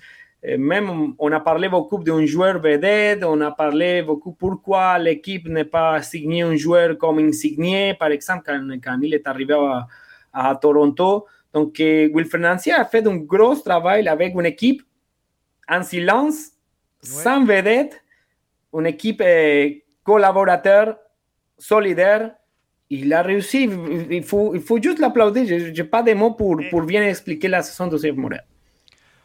[0.44, 5.66] Même, on a parlé beaucoup d'un joueur vedette, on a parlé beaucoup pourquoi l'équipe n'est
[5.66, 9.88] pas signé un joueur comme Insigné, par exemple, quand, quand il est arrivé à,
[10.34, 11.26] à Toronto.
[11.52, 14.84] Donc, Wilfred Nancy a fait un gros travail avec une équipe
[15.68, 16.52] en silence,
[17.02, 18.00] sans vedette,
[18.74, 19.70] une équipe euh,
[20.04, 20.98] collaborateur,
[21.62, 22.32] solidaire.
[22.90, 23.70] Il a réussi,
[24.10, 25.46] il faut, juste l'applaudir.
[25.48, 28.44] Je n'ai pas de mots pour, pour bien expliquer la saison de Steve Montréal.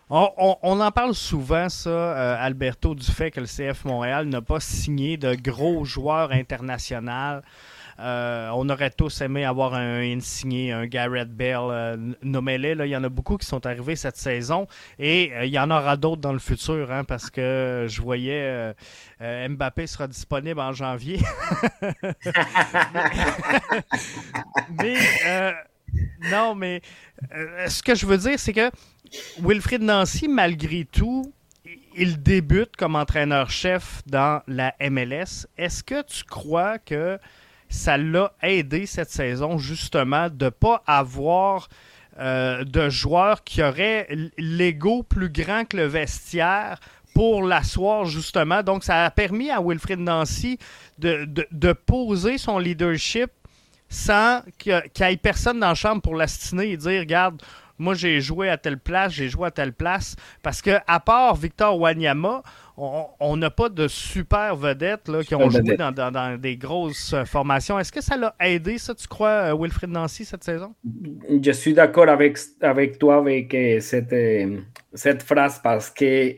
[0.08, 4.60] On, en parle souvent, ça, euh, Alberto, du fait que le CF Montréal n'a pas
[4.60, 7.40] signé de gros joueurs internationaux.
[7.98, 12.72] Euh, on aurait tous aimé avoir un Insigné, un Garrett Bell, euh, nommez-les.
[12.72, 14.66] Il y en a beaucoup qui sont arrivés cette saison
[14.98, 18.74] et il y en aura d'autres dans le futur hein, parce que je voyais
[19.20, 21.20] Mbappé sera disponible en janvier.
[24.78, 24.98] mais
[26.30, 26.82] non, mais
[27.68, 28.70] ce que je veux dire, c'est que
[29.40, 31.32] Wilfried Nancy, malgré tout,
[31.96, 35.46] il débute comme entraîneur-chef dans la MLS.
[35.56, 37.18] Est-ce que tu crois que
[37.68, 41.68] ça l'a aidé cette saison, justement, de ne pas avoir
[42.18, 46.78] euh, de joueurs qui auraient l'ego plus grand que le vestiaire
[47.14, 48.62] pour l'asseoir, justement?
[48.62, 50.58] Donc, ça a permis à Wilfried Nancy
[50.98, 53.30] de, de, poser son leadership
[53.88, 57.42] sans qu'il n'y ait personne dans la chambre pour l'astiner et dire, regarde,
[57.78, 60.16] moi j'ai joué à telle place, j'ai joué à telle place.
[60.42, 62.42] Parce que à part Victor Wanyama,
[62.76, 67.78] on n'a pas de super vedettes là, qui ont joué dans, des grosses euh, formations.
[67.78, 70.74] Est-ce que ça l'a aidé, ça, tu crois, euh, Wilfred Nancy, cette saison?
[71.42, 74.14] Je suis d'accord avec, avec toi avec euh, cette,
[74.92, 76.34] cette phrase parce que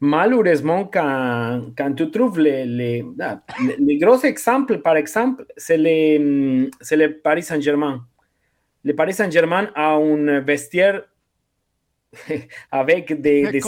[0.00, 3.40] malheureusement, quand, quand tu trouves les, les, ah,
[3.78, 8.04] les, gros exemples, par exemple, c'est le Paris Saint-Germain
[8.86, 11.02] le Paris Saint-Germain a un vestiaire
[12.70, 13.60] avec des, des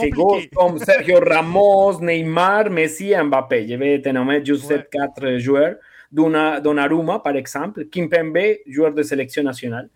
[0.54, 3.66] comme Sergio Ramos, Neymar, Messi et Mbappé.
[3.68, 4.86] Je vais te nommer juste ouais.
[4.90, 5.76] quatre joueurs.
[6.10, 9.90] Donnarumma, par exemple, Kimpembe, joueur de sélection nationale.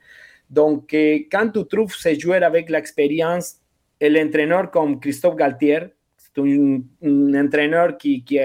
[0.51, 3.57] Donc, euh, quand tu trouves ces joueurs avec l'expérience,
[3.99, 5.81] et l'entraîneur comme Christophe Galtier,
[6.17, 8.39] c'est un, un, entraîneur qui, qui,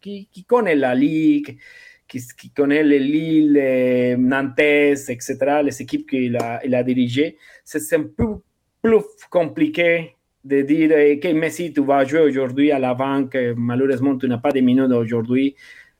[0.00, 1.58] qui, qui connaît la ligue,
[2.06, 7.96] qui, qui, connaît les Lille, Nantes, etc., les équipes qu'il a, il a dirigées, c'est
[7.96, 8.40] un peu
[8.82, 14.16] plus compliqué de dire que eh, Messi, tu vas jouer aujourd'hui à la banque, malheureusement,
[14.16, 15.54] tu n'as pas de minutes aujourd'hui,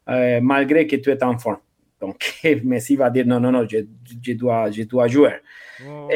[0.09, 1.59] euh, malgré que tu es en forme.
[2.01, 3.79] Donc, Messi va dire non, non, non, je,
[4.23, 5.35] je dois, je dois jouer.
[5.87, 6.09] Oh.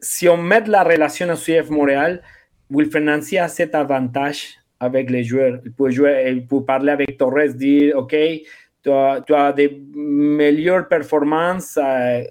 [0.00, 2.22] Si on met la relation à CF Montréal,
[2.70, 5.60] Wilfred Nancy a cet avantage avec les joueurs.
[5.64, 8.14] Il peut, jouer, il peut parler avec Torres, dire, OK,
[8.82, 12.22] tu as, des meilleures performances euh,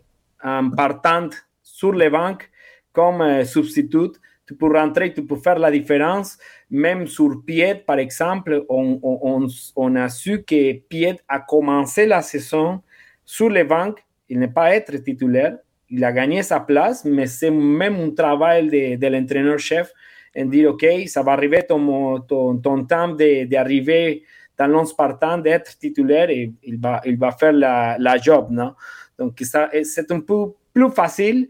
[0.43, 1.29] en partant
[1.61, 2.49] sur les banques
[2.93, 4.13] comme euh, substitut.
[4.45, 6.37] Tu peux rentrer, tu peux faire la différence.
[6.69, 12.81] Même sur Piet, par exemple, on, a su que Piet a commencé la saison
[13.25, 14.03] sur les banques.
[14.29, 15.57] Il n'est pas être titulaire.
[15.89, 19.91] Il a gagné sa place, mais c'est même un travail de, de l'entraîneur-chef
[20.35, 24.23] en dire, OK, ça va arriver ton, ton, ton temps d'arriver
[24.57, 28.73] dans l'once partant d'être titulaire et il va, il va faire la, la job, non?
[29.17, 31.47] Donc, ça, c'est un peu plus facile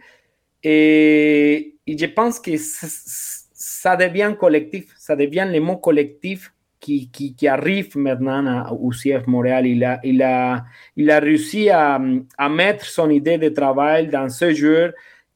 [0.64, 7.48] et, je pense que ça devient collectif, ça devient le mot collectif qui, qui, qui
[7.48, 9.68] arrive maintenant au CF Montréal.
[9.68, 12.00] Il a, il a, il a réussi à,
[12.38, 14.94] à mettre son idée de travail dans ce joueur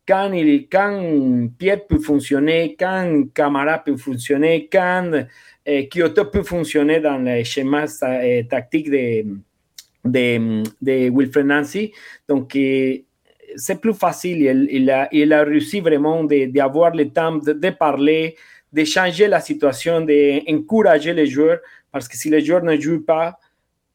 [0.07, 5.25] quand, il, quand Piet peut fonctionner, quand Camara peut fonctionner, quand
[5.65, 9.25] eh, Kyoto peut fonctionner dans les schémas eh, tactiques de,
[10.05, 11.91] de, de, Wilfred Nancy.
[12.28, 13.05] Donc, eh,
[13.55, 14.67] c'est plus facile.
[14.69, 18.35] Il, a, il a réussi vraiment d'avoir le temps de, parler,
[18.73, 21.59] de changer la situation, d'encourager les joueurs,
[21.91, 23.39] parce que si les joueurs ne jouent pas,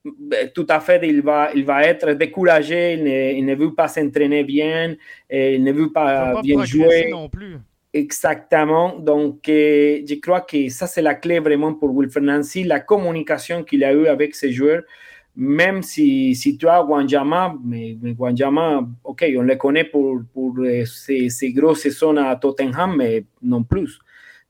[0.03, 3.73] ben, tout à fait, il va, il va être découragé, il ne, il ne veut
[3.73, 4.95] pas s'entraîner bien,
[5.29, 7.09] et il ne veut pas, bien jouer.
[7.09, 7.57] non plus.
[7.93, 8.97] Exactement.
[8.97, 13.63] Donc, euh, je crois que ça, c'est la clé vraiment pour Wilfred Nancy, la communication
[13.63, 14.81] qu'il a eue avec ses joueurs.
[15.35, 18.15] Même si, si tu as Wanjama, mais, mais
[19.03, 23.63] ok, on le connaît pour, pour euh, ses, ses grosses saisons à Tottenham, mais non
[23.63, 23.99] plus.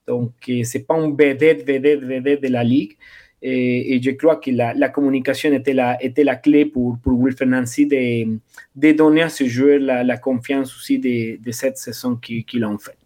[0.06, 2.98] Donc, euh, c'est pas un vedette, vedette, vedette de la ligue.
[3.42, 7.50] Et, je crois que la, la, communication était la, était la clé pour, pour Wilfred
[7.50, 8.40] Nancy de,
[8.76, 12.78] de donner à ce joueur la, la confiance aussi de, de cette saison qu'ils ont
[12.78, 12.98] fait.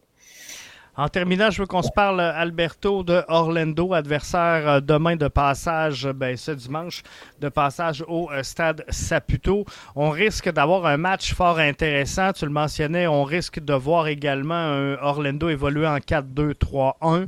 [0.99, 6.07] En terminant, je veux qu'on se parle, Alberto, de Orlando, adversaire euh, demain de passage,
[6.07, 7.03] ben, ce dimanche,
[7.39, 9.63] de passage au euh, stade Saputo.
[9.95, 12.33] On risque d'avoir un match fort intéressant.
[12.33, 17.27] Tu le mentionnais, on risque de voir également un Orlando évoluer en 4-2-3-1.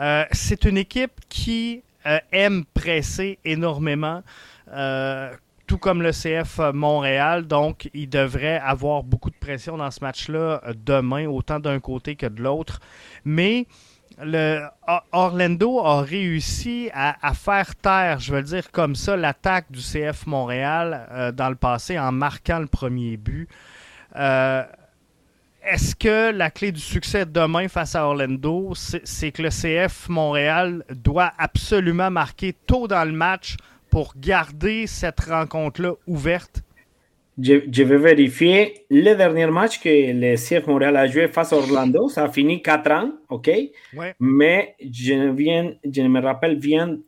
[0.00, 1.82] Euh, c'est une équipe qui
[2.32, 4.22] aime presser énormément
[5.70, 7.46] tout comme le CF Montréal.
[7.46, 12.16] Donc, il devrait avoir beaucoup de pression dans ce match-là euh, demain, autant d'un côté
[12.16, 12.80] que de l'autre.
[13.24, 13.68] Mais
[14.20, 14.64] le
[15.12, 21.06] Orlando a réussi à, faire taire, je veux dire comme ça, l'attaque du CF Montréal
[21.12, 23.48] euh, dans le passé en marquant le premier but.
[24.16, 24.64] Euh,
[25.62, 30.82] est-ce que la clé du succès demain face à Orlando, c'est que le CF Montréal
[30.90, 33.56] doit absolument marquer tôt dans le match
[33.90, 36.62] pour garder cette rencontre-là ouverte?
[37.42, 42.08] Je, vais vérifier le dernier match que le CF Montréal a joué face à Orlando.
[42.08, 43.50] Ça a fini 4 ans, OK?
[44.18, 46.98] Mais je, viens, je me rappelle bien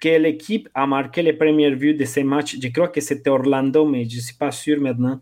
[0.00, 2.56] que l'équipe a marqué les premières vues de ce match.
[2.62, 5.20] Je crois que c'était Orlando, mais je ne suis pas sûr maintenant.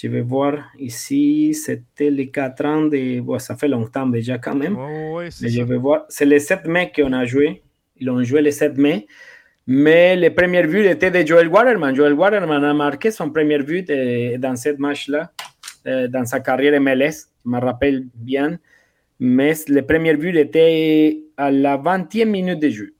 [0.00, 3.20] Je vais voir ici, c'était les 4 ans de.
[3.38, 4.76] ça fait longtemps déjà quand même.
[4.76, 6.04] mais je vais voir.
[6.08, 7.62] C'est les 7 mai qu'on a joué.
[7.96, 9.06] Ils ont joué les 7 mai.
[9.70, 11.94] Mais le premier but était de Joel Waterman.
[11.94, 13.86] Joel Waterman a marqué son premier but
[14.38, 15.30] dans ce match-là,
[15.86, 18.58] euh, dans sa carrière MLS, je me rappelle bien.
[19.20, 22.94] Mais le premier but était à la 20e minute de jeu.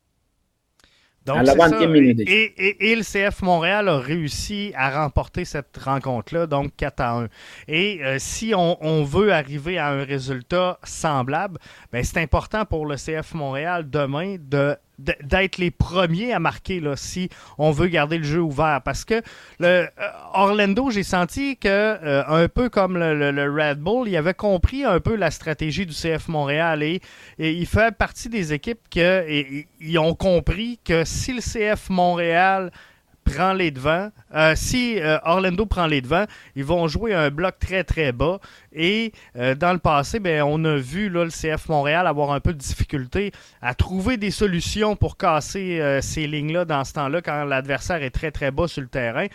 [1.24, 2.32] Donc, à la 20e minute de jeu.
[2.32, 7.28] Et, et, le CF Montréal a réussi à remporter cette rencontre-là, donc 4 à 1.
[7.68, 11.58] Et euh, si on, on, veut arriver à un résultat semblable,
[11.92, 16.96] ben, c'est important pour le CF Montréal demain de d'être les premiers à marquer là,
[16.96, 18.82] si on veut garder le jeu ouvert.
[18.84, 19.22] Parce que
[19.62, 19.86] euh,
[20.34, 25.00] Orlando, j'ai senti que euh, un peu comme le, Red Bull, il avait compris un
[25.00, 27.00] peu la stratégie du CF Montréal et,
[27.38, 32.72] il fait partie des équipes qui ont compris que si le CF Montréal
[33.28, 34.10] prend les devants.
[34.34, 36.24] Euh, si euh, Orlando prend les devants,
[36.56, 38.40] ils vont jouer un bloc très très bas.
[38.72, 42.40] Et euh, dans le passé, ben, on a vu là, le CF Montréal avoir un
[42.40, 47.44] peu de difficulté à trouver des solutions pour casser ces lignes-là dans ce temps-là quand
[47.44, 49.26] l'adversaire est très très bas sur le terrain.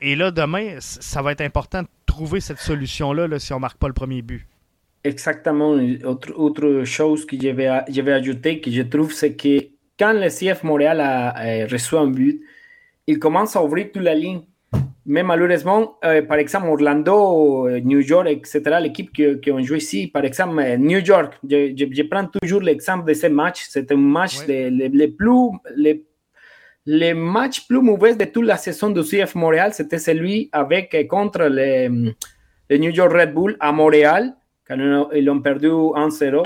[0.00, 3.78] Et là, demain, ça va être important de trouver cette solution-là si on ne marque
[3.78, 4.46] pas le premier but.
[5.04, 5.76] Exactement.
[6.04, 9.66] Autre, autre chose que je vais, ajouter, que je trouve, c'est que
[9.98, 12.42] quand le CF Montréal a reçu un but,
[13.08, 14.42] il commence à ouvrir toute la ligne.
[15.06, 19.78] Mais malheureusement, euh, par exemple, Orlando, euh, New York, etc., l'équipe qui, qui, ont joué
[19.78, 23.64] ici, par exemple, euh, New York, je, je, prends toujours l'exemple de ce match.
[23.70, 26.04] C'était un match les, les, plus, les,
[26.84, 29.72] les, matchs plus mauvais de toute la saison du CF Montréal.
[29.72, 31.88] C'était celui avec contre les,
[32.68, 34.34] les, New York Red Bull à Montréal,
[34.66, 36.44] quand ils ont perdu 1-0.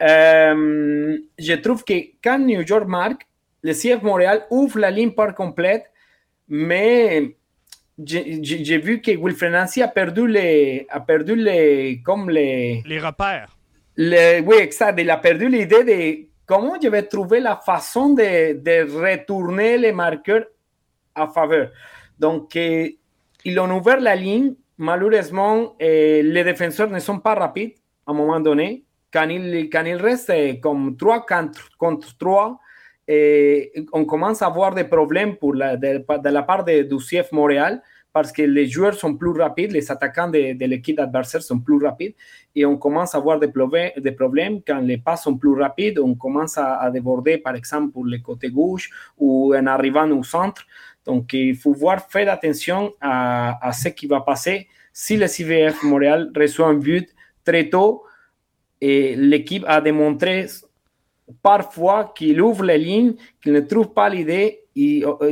[1.38, 3.26] je trouve que quand New York marque,
[3.62, 5.90] le CF Montréal ouvre la ligne par complète
[6.48, 7.36] mais
[7.98, 13.56] j'ai vu que Wilfred Nancy a perdu les, a perdu les, comme les, les repères.
[13.96, 14.98] Les, oui, exact.
[15.00, 19.92] Il a perdu l'idée de comment je vais trouver la façon de, de retourner les
[19.92, 20.44] marqueurs
[21.14, 21.70] à faveur.
[22.18, 22.88] Donc, euh,
[23.44, 24.54] ils ont ouvert la ligne.
[24.76, 27.74] Malheureusement, euh, les défenseurs ne sont pas rapides
[28.06, 28.84] à un moment donné.
[29.12, 32.58] Quand il, quand il reste comme 3 contre, contre 3,
[33.06, 37.82] eh, on commence à avoir des problèmes pour de, la part de, du CF Montréal
[38.14, 42.14] parce que les joueurs sont plus rapides, les attaquants de, l'équipe adversaire sont plus rapides
[42.54, 46.56] et on commence à avoir des, problèmes quand les pas sont plus rapides, on commence
[46.56, 48.88] à, déborder par exemple pour le côté gauche
[49.18, 50.64] ou en arrivant au centre.
[51.04, 55.82] Donc il faut voir, faire attention à, à ce qui va passer si le CVF
[55.82, 57.10] Montréal reçoit un but
[57.44, 58.04] très tôt
[58.80, 60.46] et l'équipe a démontré
[61.42, 64.64] parfois qu'il ouvre les lignes, qu'il ne trouve pas l'idée,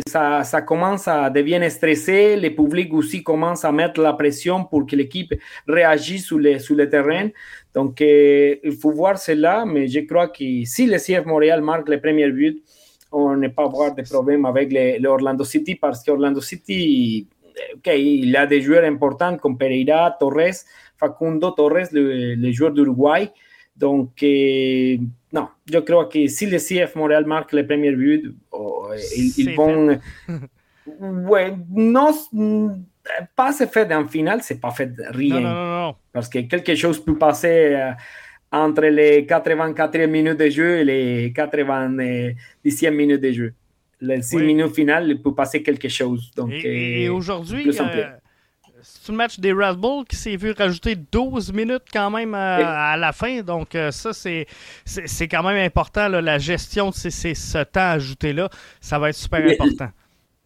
[0.06, 4.86] ça, ça, commence à devenir stressé, le public aussi commence à mettre la pression pour
[4.86, 5.34] que l'équipe
[5.66, 7.28] réagisse sur le, terrain.
[7.74, 11.88] Donc, euh, il faut voir cela, mais je crois que si le CF Montréal marque
[11.88, 12.62] le premier but,
[13.10, 17.26] on ne pas avoir de problème avec l'Orlando City parce qu'Orlando City,
[17.74, 20.64] ok, il a des joueurs importants comme Pereira, Torres,
[20.96, 23.30] Facundo Torres, le, le joueur d'Uruguay.
[23.76, 24.96] Donc, euh,
[25.32, 29.98] non, je crois que si le CF Montréal marque le premier but, oh, ils, vont.
[31.00, 32.12] ouais, non,
[33.34, 35.40] pas se fait en finale, c'est pas fait rien.
[35.40, 37.92] Non, non, non, Parce que quelque chose peut passer euh,
[38.50, 42.36] entre les 84 minutes de jeu et les 90
[42.90, 43.54] minutes de jeu.
[44.00, 46.30] Les 6 minutes finales, il peut passer quelque chose.
[46.36, 47.70] Donc, et, euh, aujourd'hui,
[48.82, 52.96] c'est le match des Red Bull qui s'est vu rajouter 12 minutes quand même à,
[52.96, 53.40] la fin.
[53.42, 54.46] Donc, euh, ça, c'est,
[54.84, 56.08] c'est, quand même important.
[56.08, 58.48] la gestion de ce temps ajouté-là,
[58.80, 59.88] ça va être super important.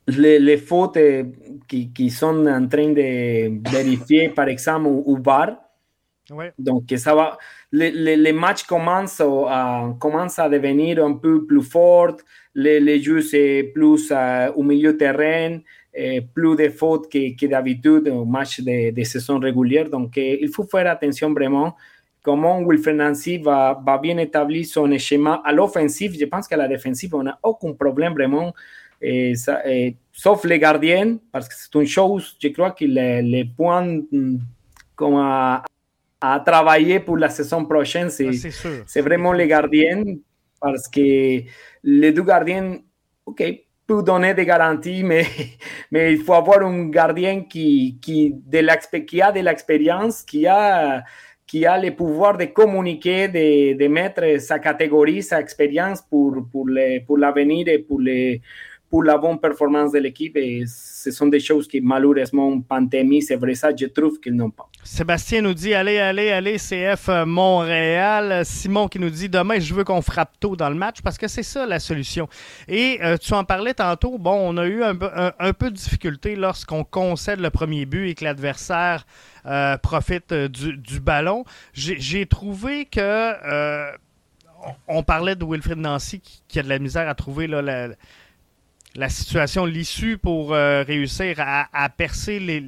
[0.08, 1.24] Les, fautes euh,
[1.66, 5.56] qui, qui, sont en train de vérifier, par exemple, au, bar.
[6.58, 7.38] Donc, ça va.
[7.72, 12.16] Les, matchs commencent à, commencent à devenir un peu plus forts.
[12.54, 15.58] Les, les jeux, c'est plus euh, au milieu terrain.
[15.98, 19.88] Eh, plus de fautes que, que d'habitude au match de, de, saison régulière.
[19.88, 21.74] Donc, eh, il faut faire attention vraiment
[22.20, 26.14] comment Wilfred Nancy va, va bien établir son schéma à l'offensive.
[26.20, 28.52] Je pense qu'à la défensive, on n'a aucun problème vraiment,
[29.00, 29.62] eh, ça,
[30.12, 34.36] sauf les gardiens, parce que c'est une chose, je crois que les, les points mm,
[34.94, 35.62] comme à,
[36.20, 38.32] à, travailler pour la saison prochaine, c'est
[38.86, 40.04] c'est vraiment les gardiens,
[40.60, 41.40] parce que
[41.84, 42.80] les deux gardiens,
[43.24, 45.26] OK, peut donner des garanties, mais,
[45.90, 51.04] mais il faut avoir un gardien qui, qui, de qui a de l'expérience, qui a,
[51.46, 56.68] qui a le pouvoir de communiquer, de, de mettre sa catégorie, sa expérience pour, pour,
[56.68, 58.40] les, pour l'avenir et pour les,
[58.96, 60.38] pour la bonne performance de l'équipe.
[60.38, 64.48] Et ce sont des choses qui, malheureusement, pandémie, c'est vrai ça, je trouve qu'ils n'ont
[64.48, 64.70] pas.
[64.84, 68.46] Sébastien nous dit allez, allez, allez, CF Montréal.
[68.46, 71.28] Simon qui nous dit demain, je veux qu'on frappe tôt dans le match parce que
[71.28, 72.26] c'est ça la solution.
[72.68, 74.16] Et euh, tu en parlais tantôt.
[74.16, 74.94] Bon, on a eu un,
[75.52, 79.04] peu de difficulté lorsqu'on concède le premier but et que l'adversaire
[79.44, 81.44] euh, profite euh, du, ballon.
[81.74, 83.92] J'ai trouvé que.
[84.88, 87.90] on parlait de Wilfred Nancy qui, a de la misère à trouver là,
[88.96, 92.62] la situation, l'issue pour euh, réussir à, percer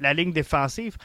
[0.00, 0.96] la ligne défensive.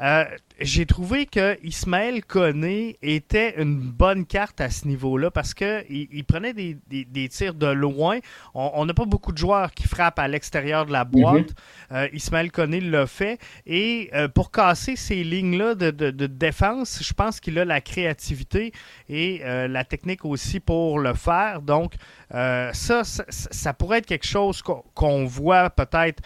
[0.00, 0.24] Euh,
[0.60, 6.24] j'ai trouvé que Ismaël Koné était une bonne carte à ce niveau-là parce qu'il il
[6.24, 8.18] prenait des, tirs de loin.
[8.54, 11.50] On n'a pas beaucoup de joueurs qui frappent à l'extérieur de la boîte.
[11.90, 11.96] Mhm.
[11.96, 13.38] Euh, Ismaël Koné l'a fait.
[13.66, 18.72] Et pour casser ces lignes-là de, de, défense, je pense qu'il a la créativité
[19.08, 21.62] et la technique aussi pour le faire.
[21.62, 21.94] Donc,
[22.30, 26.22] ça, ça, pourrait être quelque chose qu'on voit peut-être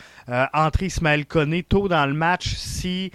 [0.53, 3.13] entrer Ismaël Koné tôt dans le match si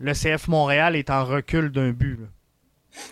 [0.00, 2.18] le CF Montréal est en recul d'un but.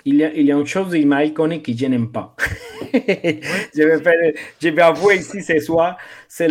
[0.05, 2.35] Il y, a, une chose d'Ismaël Koné que je n'aime pas.
[2.93, 5.97] je, vais avouer ici ce soir,
[6.29, 6.49] c'est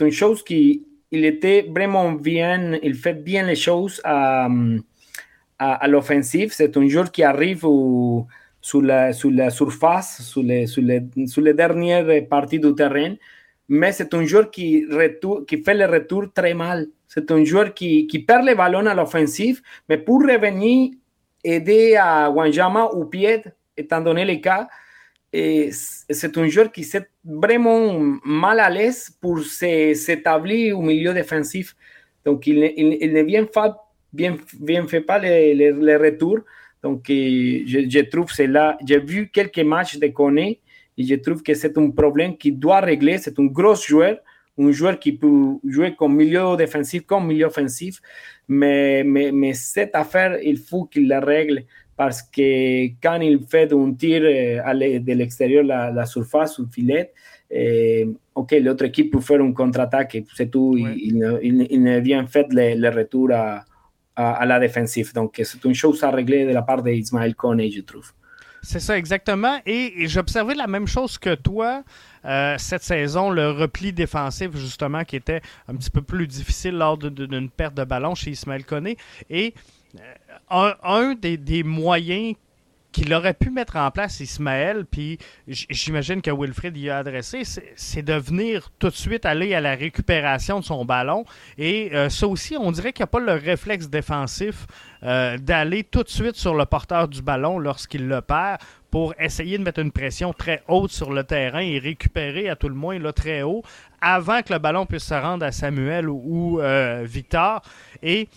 [0.00, 4.48] une chose qui il était vraiment bien, il fait bien les choses à,
[5.86, 6.52] l'offensive.
[6.52, 7.64] C'est un joueur qui arrive
[8.60, 13.14] sur, la, sur la surface, sur les, dernières parties du terrain,
[13.68, 14.84] mais c'est un joueur qui
[15.64, 16.88] fait le retour très mal.
[17.08, 20.90] C'est un joueur qui, qui, perd le ballon à l'offensive, mais pour revenir,
[21.42, 23.42] aider à Wanjama au pied,
[23.76, 24.68] étant donné les cas,
[25.32, 31.74] c'est un joueur qui est vraiment mal à l'aise pour s'établir au milieu défensif.
[32.24, 33.72] Donc, il, il, ne vient, fait,
[34.12, 36.40] bien, bien fait pas les, les, les retours.
[36.82, 38.76] Donc, je, je trouve cela.
[38.86, 40.60] J'ai vu quelques matchs de Koné
[40.96, 43.18] et je trouve que c'est un problème qui doit régler.
[43.18, 44.18] C'est un gros joueur
[44.58, 48.00] un joueur qui peut jouer comme milieu défensif, comme milieu offensif,
[48.48, 51.64] mais, mais, mais cette affaire, il faut qu'il la règle
[51.96, 57.12] parce que quand il fait un tir euh, de l'extérieur la, la surface ou filet,
[57.50, 60.94] eh, ok, l'autre équipe peut faire un contre-attaque, c'est tout, ouais.
[60.96, 63.64] il, il, il, ne vient fait le, le retour à,
[64.14, 65.12] à, à, la défensive.
[65.14, 68.12] Donc, c'est une chose à régler de la part d'Ismaël Kone, je trouve.
[68.62, 69.60] C'est ça, exactement.
[69.66, 71.84] Et, et j'observais la même chose que toi
[72.24, 76.98] euh, cette saison, le repli défensif, justement, qui était un petit peu plus difficile lors
[76.98, 78.96] d'une perte de ballon chez Ismaël Koné.
[79.30, 79.54] Et
[80.50, 82.34] euh, un, des, moyens
[82.92, 87.42] qu'il aurait pu mettre en place Ismaël, puis j'imagine que Wilfred y a adressé,
[87.76, 91.24] c'est de venir tout de suite aller à la récupération de son ballon.
[91.58, 94.66] Et euh, ça aussi, on dirait qu'il n'y a pas le réflexe défensif
[95.02, 98.58] euh, d'aller tout de suite sur le porteur du ballon lorsqu'il le perd
[98.90, 102.68] pour essayer de mettre une pression très haute sur le terrain et récupérer à tout
[102.68, 103.62] le moins là, très haut
[104.00, 107.62] avant que le ballon puisse se rendre à Samuel ou, euh, Victor.
[108.02, 108.28] Et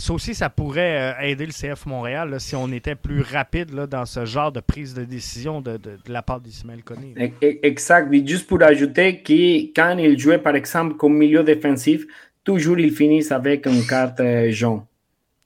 [0.00, 3.86] ça aussi, ça pourrait euh, aider le CF Montréal si on était plus rapide là,
[3.86, 7.14] dans ce genre de prise de décision de, de, de la part d'Ismaël Koné.
[7.18, 8.12] E, e, exact.
[8.12, 12.06] Et juste pour ajouter que quand il jouait, par exemple, comme milieu défensif,
[12.44, 14.84] toujours il finit avec une carte euh, jaune.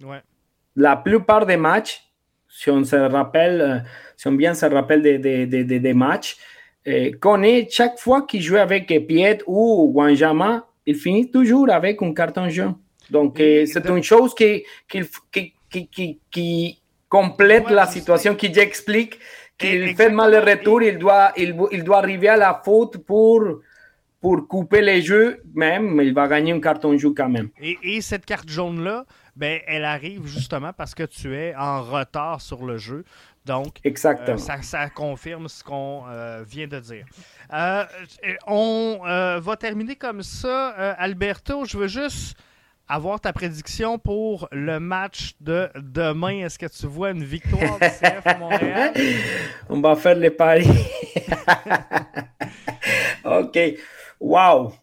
[0.03, 0.21] Ouais.
[0.77, 2.03] La plupart des matchs,
[2.49, 3.79] si on se rappelle, euh,
[4.17, 6.37] si on bien se rappelle des, des, des, des matchs,
[6.85, 12.13] eh, Koné, chaque fois qu'il joue avec Piet ou Wanjama, il finit toujours avec un
[12.13, 12.75] carton jaune.
[13.11, 15.03] Donc, eh, c'est une chose qui, qui,
[15.71, 16.79] qui, qui,
[17.09, 19.19] complète la situation, qui explique
[19.59, 23.43] qu'il fait mal le retour, il doit, il, il, doit arriver à la faute pour,
[24.19, 27.51] pour couper les jeux, même, mais il va gagner un carton jaune quand même.
[27.61, 29.05] Et, et cette carte jaune-là,
[29.37, 33.05] ben, elle arrive justement parce que tu es en retard sur le jeu.
[33.45, 34.37] Donc, Exactement.
[34.37, 37.05] Euh, ça, ça, confirme ce qu'on euh, vient de dire.
[37.53, 37.85] Euh,
[38.47, 40.79] on euh, va terminer comme ça.
[40.79, 42.37] Euh, Alberto, je veux juste
[42.93, 46.45] avoir ta prédiction pour le match de demain.
[46.45, 48.93] Est-ce que tu vois une victoire du CF Montréal?
[49.71, 50.67] On va faire les paris.
[53.25, 53.59] OK.
[54.21, 54.75] Wow.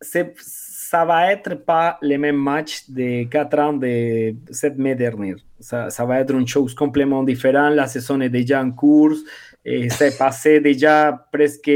[0.00, 5.36] Ça va être pas le même match de 4 ans de 7 mai dernier.
[5.60, 7.74] Ça, va être une chose complètement différente.
[7.74, 9.14] La saison est déjà en cours.
[9.64, 11.70] Et c'est passé déjà presque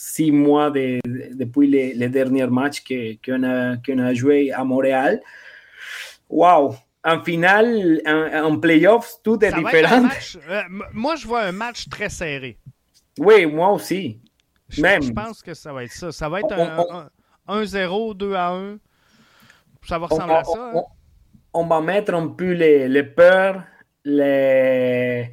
[0.00, 4.64] 6 mois de, de, depuis les, les, derniers matchs qu'on a, qu a joué à
[4.64, 5.20] Montréal.
[6.30, 6.74] Wow!
[7.04, 10.00] En finale, en, en playoffs, tout est ça différent.
[10.00, 10.62] Match, euh,
[10.94, 12.58] moi, je vois un match très serré.
[13.18, 14.18] Oui, moi aussi.
[14.70, 15.02] Je, Même.
[15.02, 16.12] je pense que ça va être ça.
[16.12, 17.10] Ça va être un,
[17.46, 18.78] un 1-0, 2 à 1.
[19.86, 20.72] Ça va ressembler on, à ça.
[20.74, 20.84] On, hein?
[21.52, 23.64] on, va mettre un peu les, les peurs,
[24.04, 25.30] les,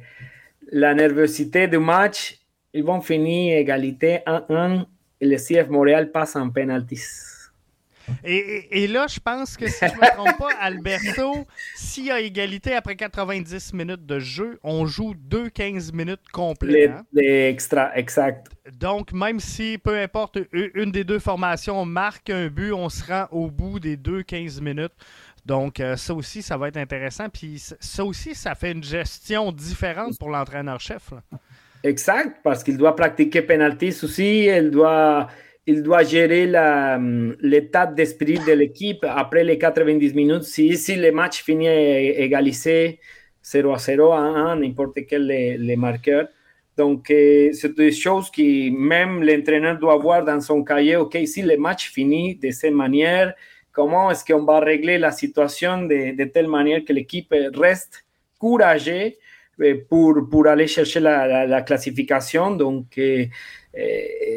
[0.72, 2.38] la nervosité du match.
[2.78, 4.84] Ils vont finir égalité 1-1
[5.20, 7.02] et le CF Montréal passe en penalties.
[8.22, 12.20] Et, là, je pense que si je ne me trompe pas, Alberto, s'il y a
[12.20, 16.72] égalité après 90 minutes de jeu, on joue 2-15 minutes complètes.
[16.72, 17.04] Les, hein?
[17.12, 18.46] les extra, exact.
[18.78, 23.26] Donc, même si, peu importe, une des deux formations marque un but, on se rend
[23.32, 24.94] au bout des 2-15 minutes.
[25.44, 27.28] Donc, euh, ça aussi, ça va être intéressant.
[27.28, 31.12] Puis, ça aussi, ça fait une gestion différente pour l'entraîneur-chef.
[31.84, 35.28] Exact, parce qu'il doit pratiquer penalties aussi, il doit
[35.68, 36.46] il doit gérer
[37.42, 40.44] l'état d'esprit de l'équipe après les 90 minutes.
[40.44, 43.00] Si, si le match finit égalisé
[43.42, 46.28] 0 à 0 à 1, n'importe quel les, les marqueurs.
[46.78, 50.96] Donc, euh, c'est des choses que même l'entraîneur doit voir dans son cahier.
[50.96, 53.34] OK, si le match finit de cette manière,
[53.70, 58.06] comment est-ce qu'on va régler la situation de, de telle manière que l'équipe reste
[58.38, 59.12] courageuse
[59.88, 62.52] pour, pour aller chercher la, la, la classification.
[62.52, 63.26] Donc, euh,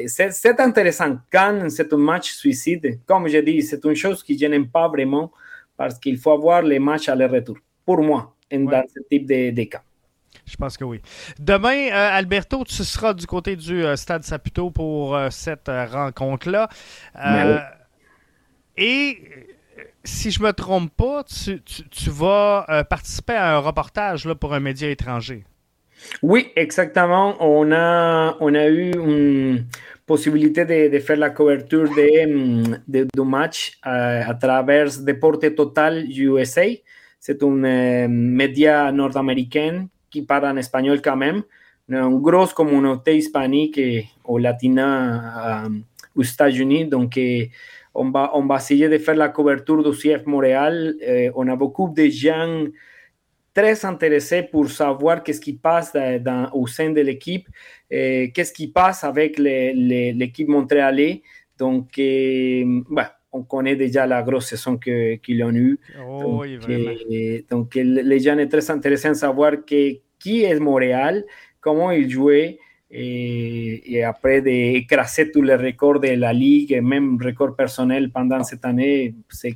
[0.08, 1.18] c'est intéressant.
[1.32, 4.88] Quand c'est un match suicide, comme je dis, c'est une chose que je n'aime pas
[4.88, 5.32] vraiment
[5.78, 7.58] parce qu'il faut avoir les matchs à retour.
[7.86, 8.60] Pour moi, ouais.
[8.60, 9.82] dans ce type de, de, cas.
[10.46, 11.02] Je pense que oui.
[11.40, 16.70] Demain, euh, Alberto, tu seras du côté du euh, Stade Saputo pour euh, cette rencontre-là.
[17.16, 17.58] Oui.
[18.78, 19.18] Et
[20.04, 24.90] si je me trompe pas, tu, vas participer à un reportage là, pour un média
[24.90, 25.44] étranger.
[26.22, 27.36] Oui, exactement.
[27.40, 29.66] On a, eu une
[30.06, 36.66] possibilité de, faire la couverture de, de, match à, à, travers Deporte Total USA.
[37.22, 41.44] C'est un euh, média nord-américain qui parle en espagnol quand même.
[41.88, 43.80] Une grosse communauté hispanique
[44.26, 45.70] ou latina euh,
[46.16, 46.86] aux États-Unis.
[46.86, 47.46] Donc, euh,
[47.94, 50.96] on, va, on va essayer de faire la couverture du CF Montréal.
[51.36, 52.66] on a beaucoup de gens
[53.54, 57.48] très intéressé pour savoir qu'est-ce qui passe dans, au sein de l'équipe,
[57.92, 61.22] euh, qu'est-ce qui passe avec l'équipe montréalais.
[61.58, 65.80] Donc, euh, bah, on connaît déjà la grosse saison qu'ils qu ont eue.
[66.06, 71.24] Oh, donc, oui, donc, les gens sont très intéressés à savoir que, qui est Montréal,
[71.60, 72.60] comment il jouait.
[72.94, 78.44] Et, et, après d'écraser tous les records de la Ligue, et même records personnels pendant
[78.44, 79.56] cette année, c'est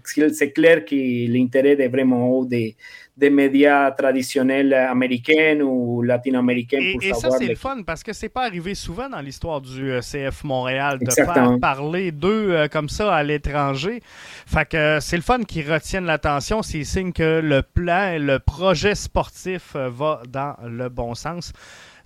[0.54, 2.72] clair que l'intérêt est vraiment haut de,
[3.18, 6.80] des médias traditionnels américains ou latino-américains.
[6.80, 9.20] Et, pour et ça, c'est le- le fun parce que c'est pas arrivé souvent dans
[9.22, 11.52] l'histoire du euh, CF Montréal de Exactement.
[11.52, 14.00] faire parler d'eux euh, comme ça à l'étranger.
[14.46, 16.62] Fait que euh, c'est le fun qu'ils retiennent l'attention.
[16.62, 21.52] C'est signe que le plan, le projet sportif va dans le bon sens.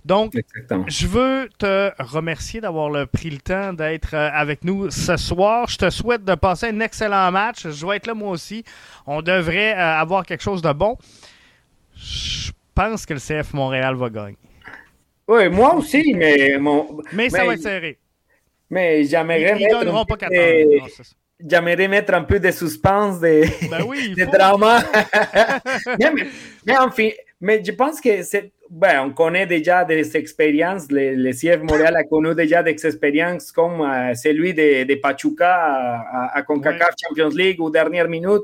[0.04, 0.84] Donc, Exactement.
[0.88, 5.68] je veux te remercier d'avoir pris le temps d'être euh, avec nous ce soir.
[5.68, 7.68] Je te souhaite de passer un excellent match.
[7.68, 8.64] Je vais être là moi aussi.
[9.06, 10.96] On devrait euh, avoir quelque chose de bon.
[11.94, 14.36] Je pense que le CF Montréal va gagner.
[15.28, 17.98] Oui, moi aussi, mais, mon- Mais ça va être serré.
[18.70, 21.12] mais Ils j'aimerais ne mettre, gagneront un pas peu 4 de- Non, c'est ça.
[21.46, 24.82] j'aimerais mettre un peu de suspense, de, Ben oui, de drama.
[25.98, 26.26] mais, mais-
[26.66, 27.08] mais enfin,
[27.40, 30.86] mais je pense que c'est, ben, on connaît déjà des expériences.
[30.90, 35.52] Le, le CF Montréal a connu déjà des expériences comme euh, celui de, de Pachuca
[35.54, 38.42] à, à- CONCACAF Champions League aux dernières minutes.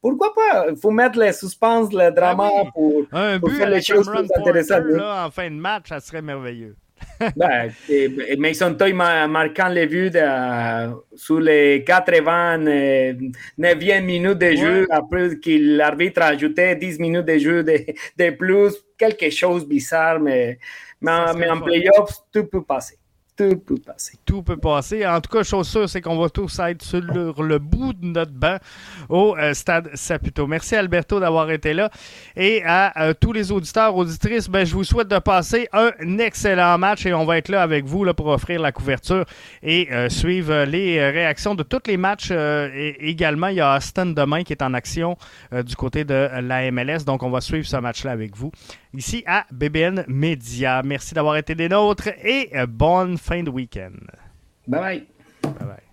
[0.00, 0.66] Pourquoi pas?
[0.70, 2.70] Il faut mettre le suspense, le drama Ah oui.
[2.74, 3.02] pour.
[3.18, 6.22] Un Pour but faire les choses plus intéressantes, là, en fin de match, ça serait
[6.22, 6.76] merveilleux.
[7.36, 14.80] Ben, et- Mason Toy ma- marquant les buts de- sur les 89e minute de jeu,
[14.82, 14.86] Ouais.
[14.90, 17.78] après que l'arbitre a ajouté 10 minutes de jeu de,
[18.18, 20.58] de plus, quelque chose de bizarre, mais,
[21.00, 22.98] mais, en- mais playoffs, tout peut passer.
[23.36, 24.16] Tout peut passer.
[24.24, 25.04] Tout peut passer.
[25.04, 28.06] En tout cas, chose sûre, c'est qu'on va tous être sur le, le bout de
[28.06, 28.58] notre banc
[29.08, 30.46] au euh, stade Saputo.
[30.46, 31.90] Merci Alberto d'avoir été là.
[32.36, 36.78] Et à euh, tous les auditeurs, auditrices, ben, je vous souhaite de passer un excellent
[36.78, 39.24] match et on va être là avec vous là, pour offrir la couverture
[39.64, 42.30] et euh, suivre les réactions de tous les matchs.
[42.30, 45.16] et également, il y a Aston demain qui est en action
[45.50, 47.04] du côté de la MLS.
[47.04, 48.52] Donc, on va suivre ce match-là avec vous
[48.96, 50.82] ici à BBN Media.
[50.82, 53.92] Merci d'avoir été des nôtres et euh, bonne fin de week-end.
[54.66, 55.06] Bye bye.
[55.42, 55.83] Bye bye.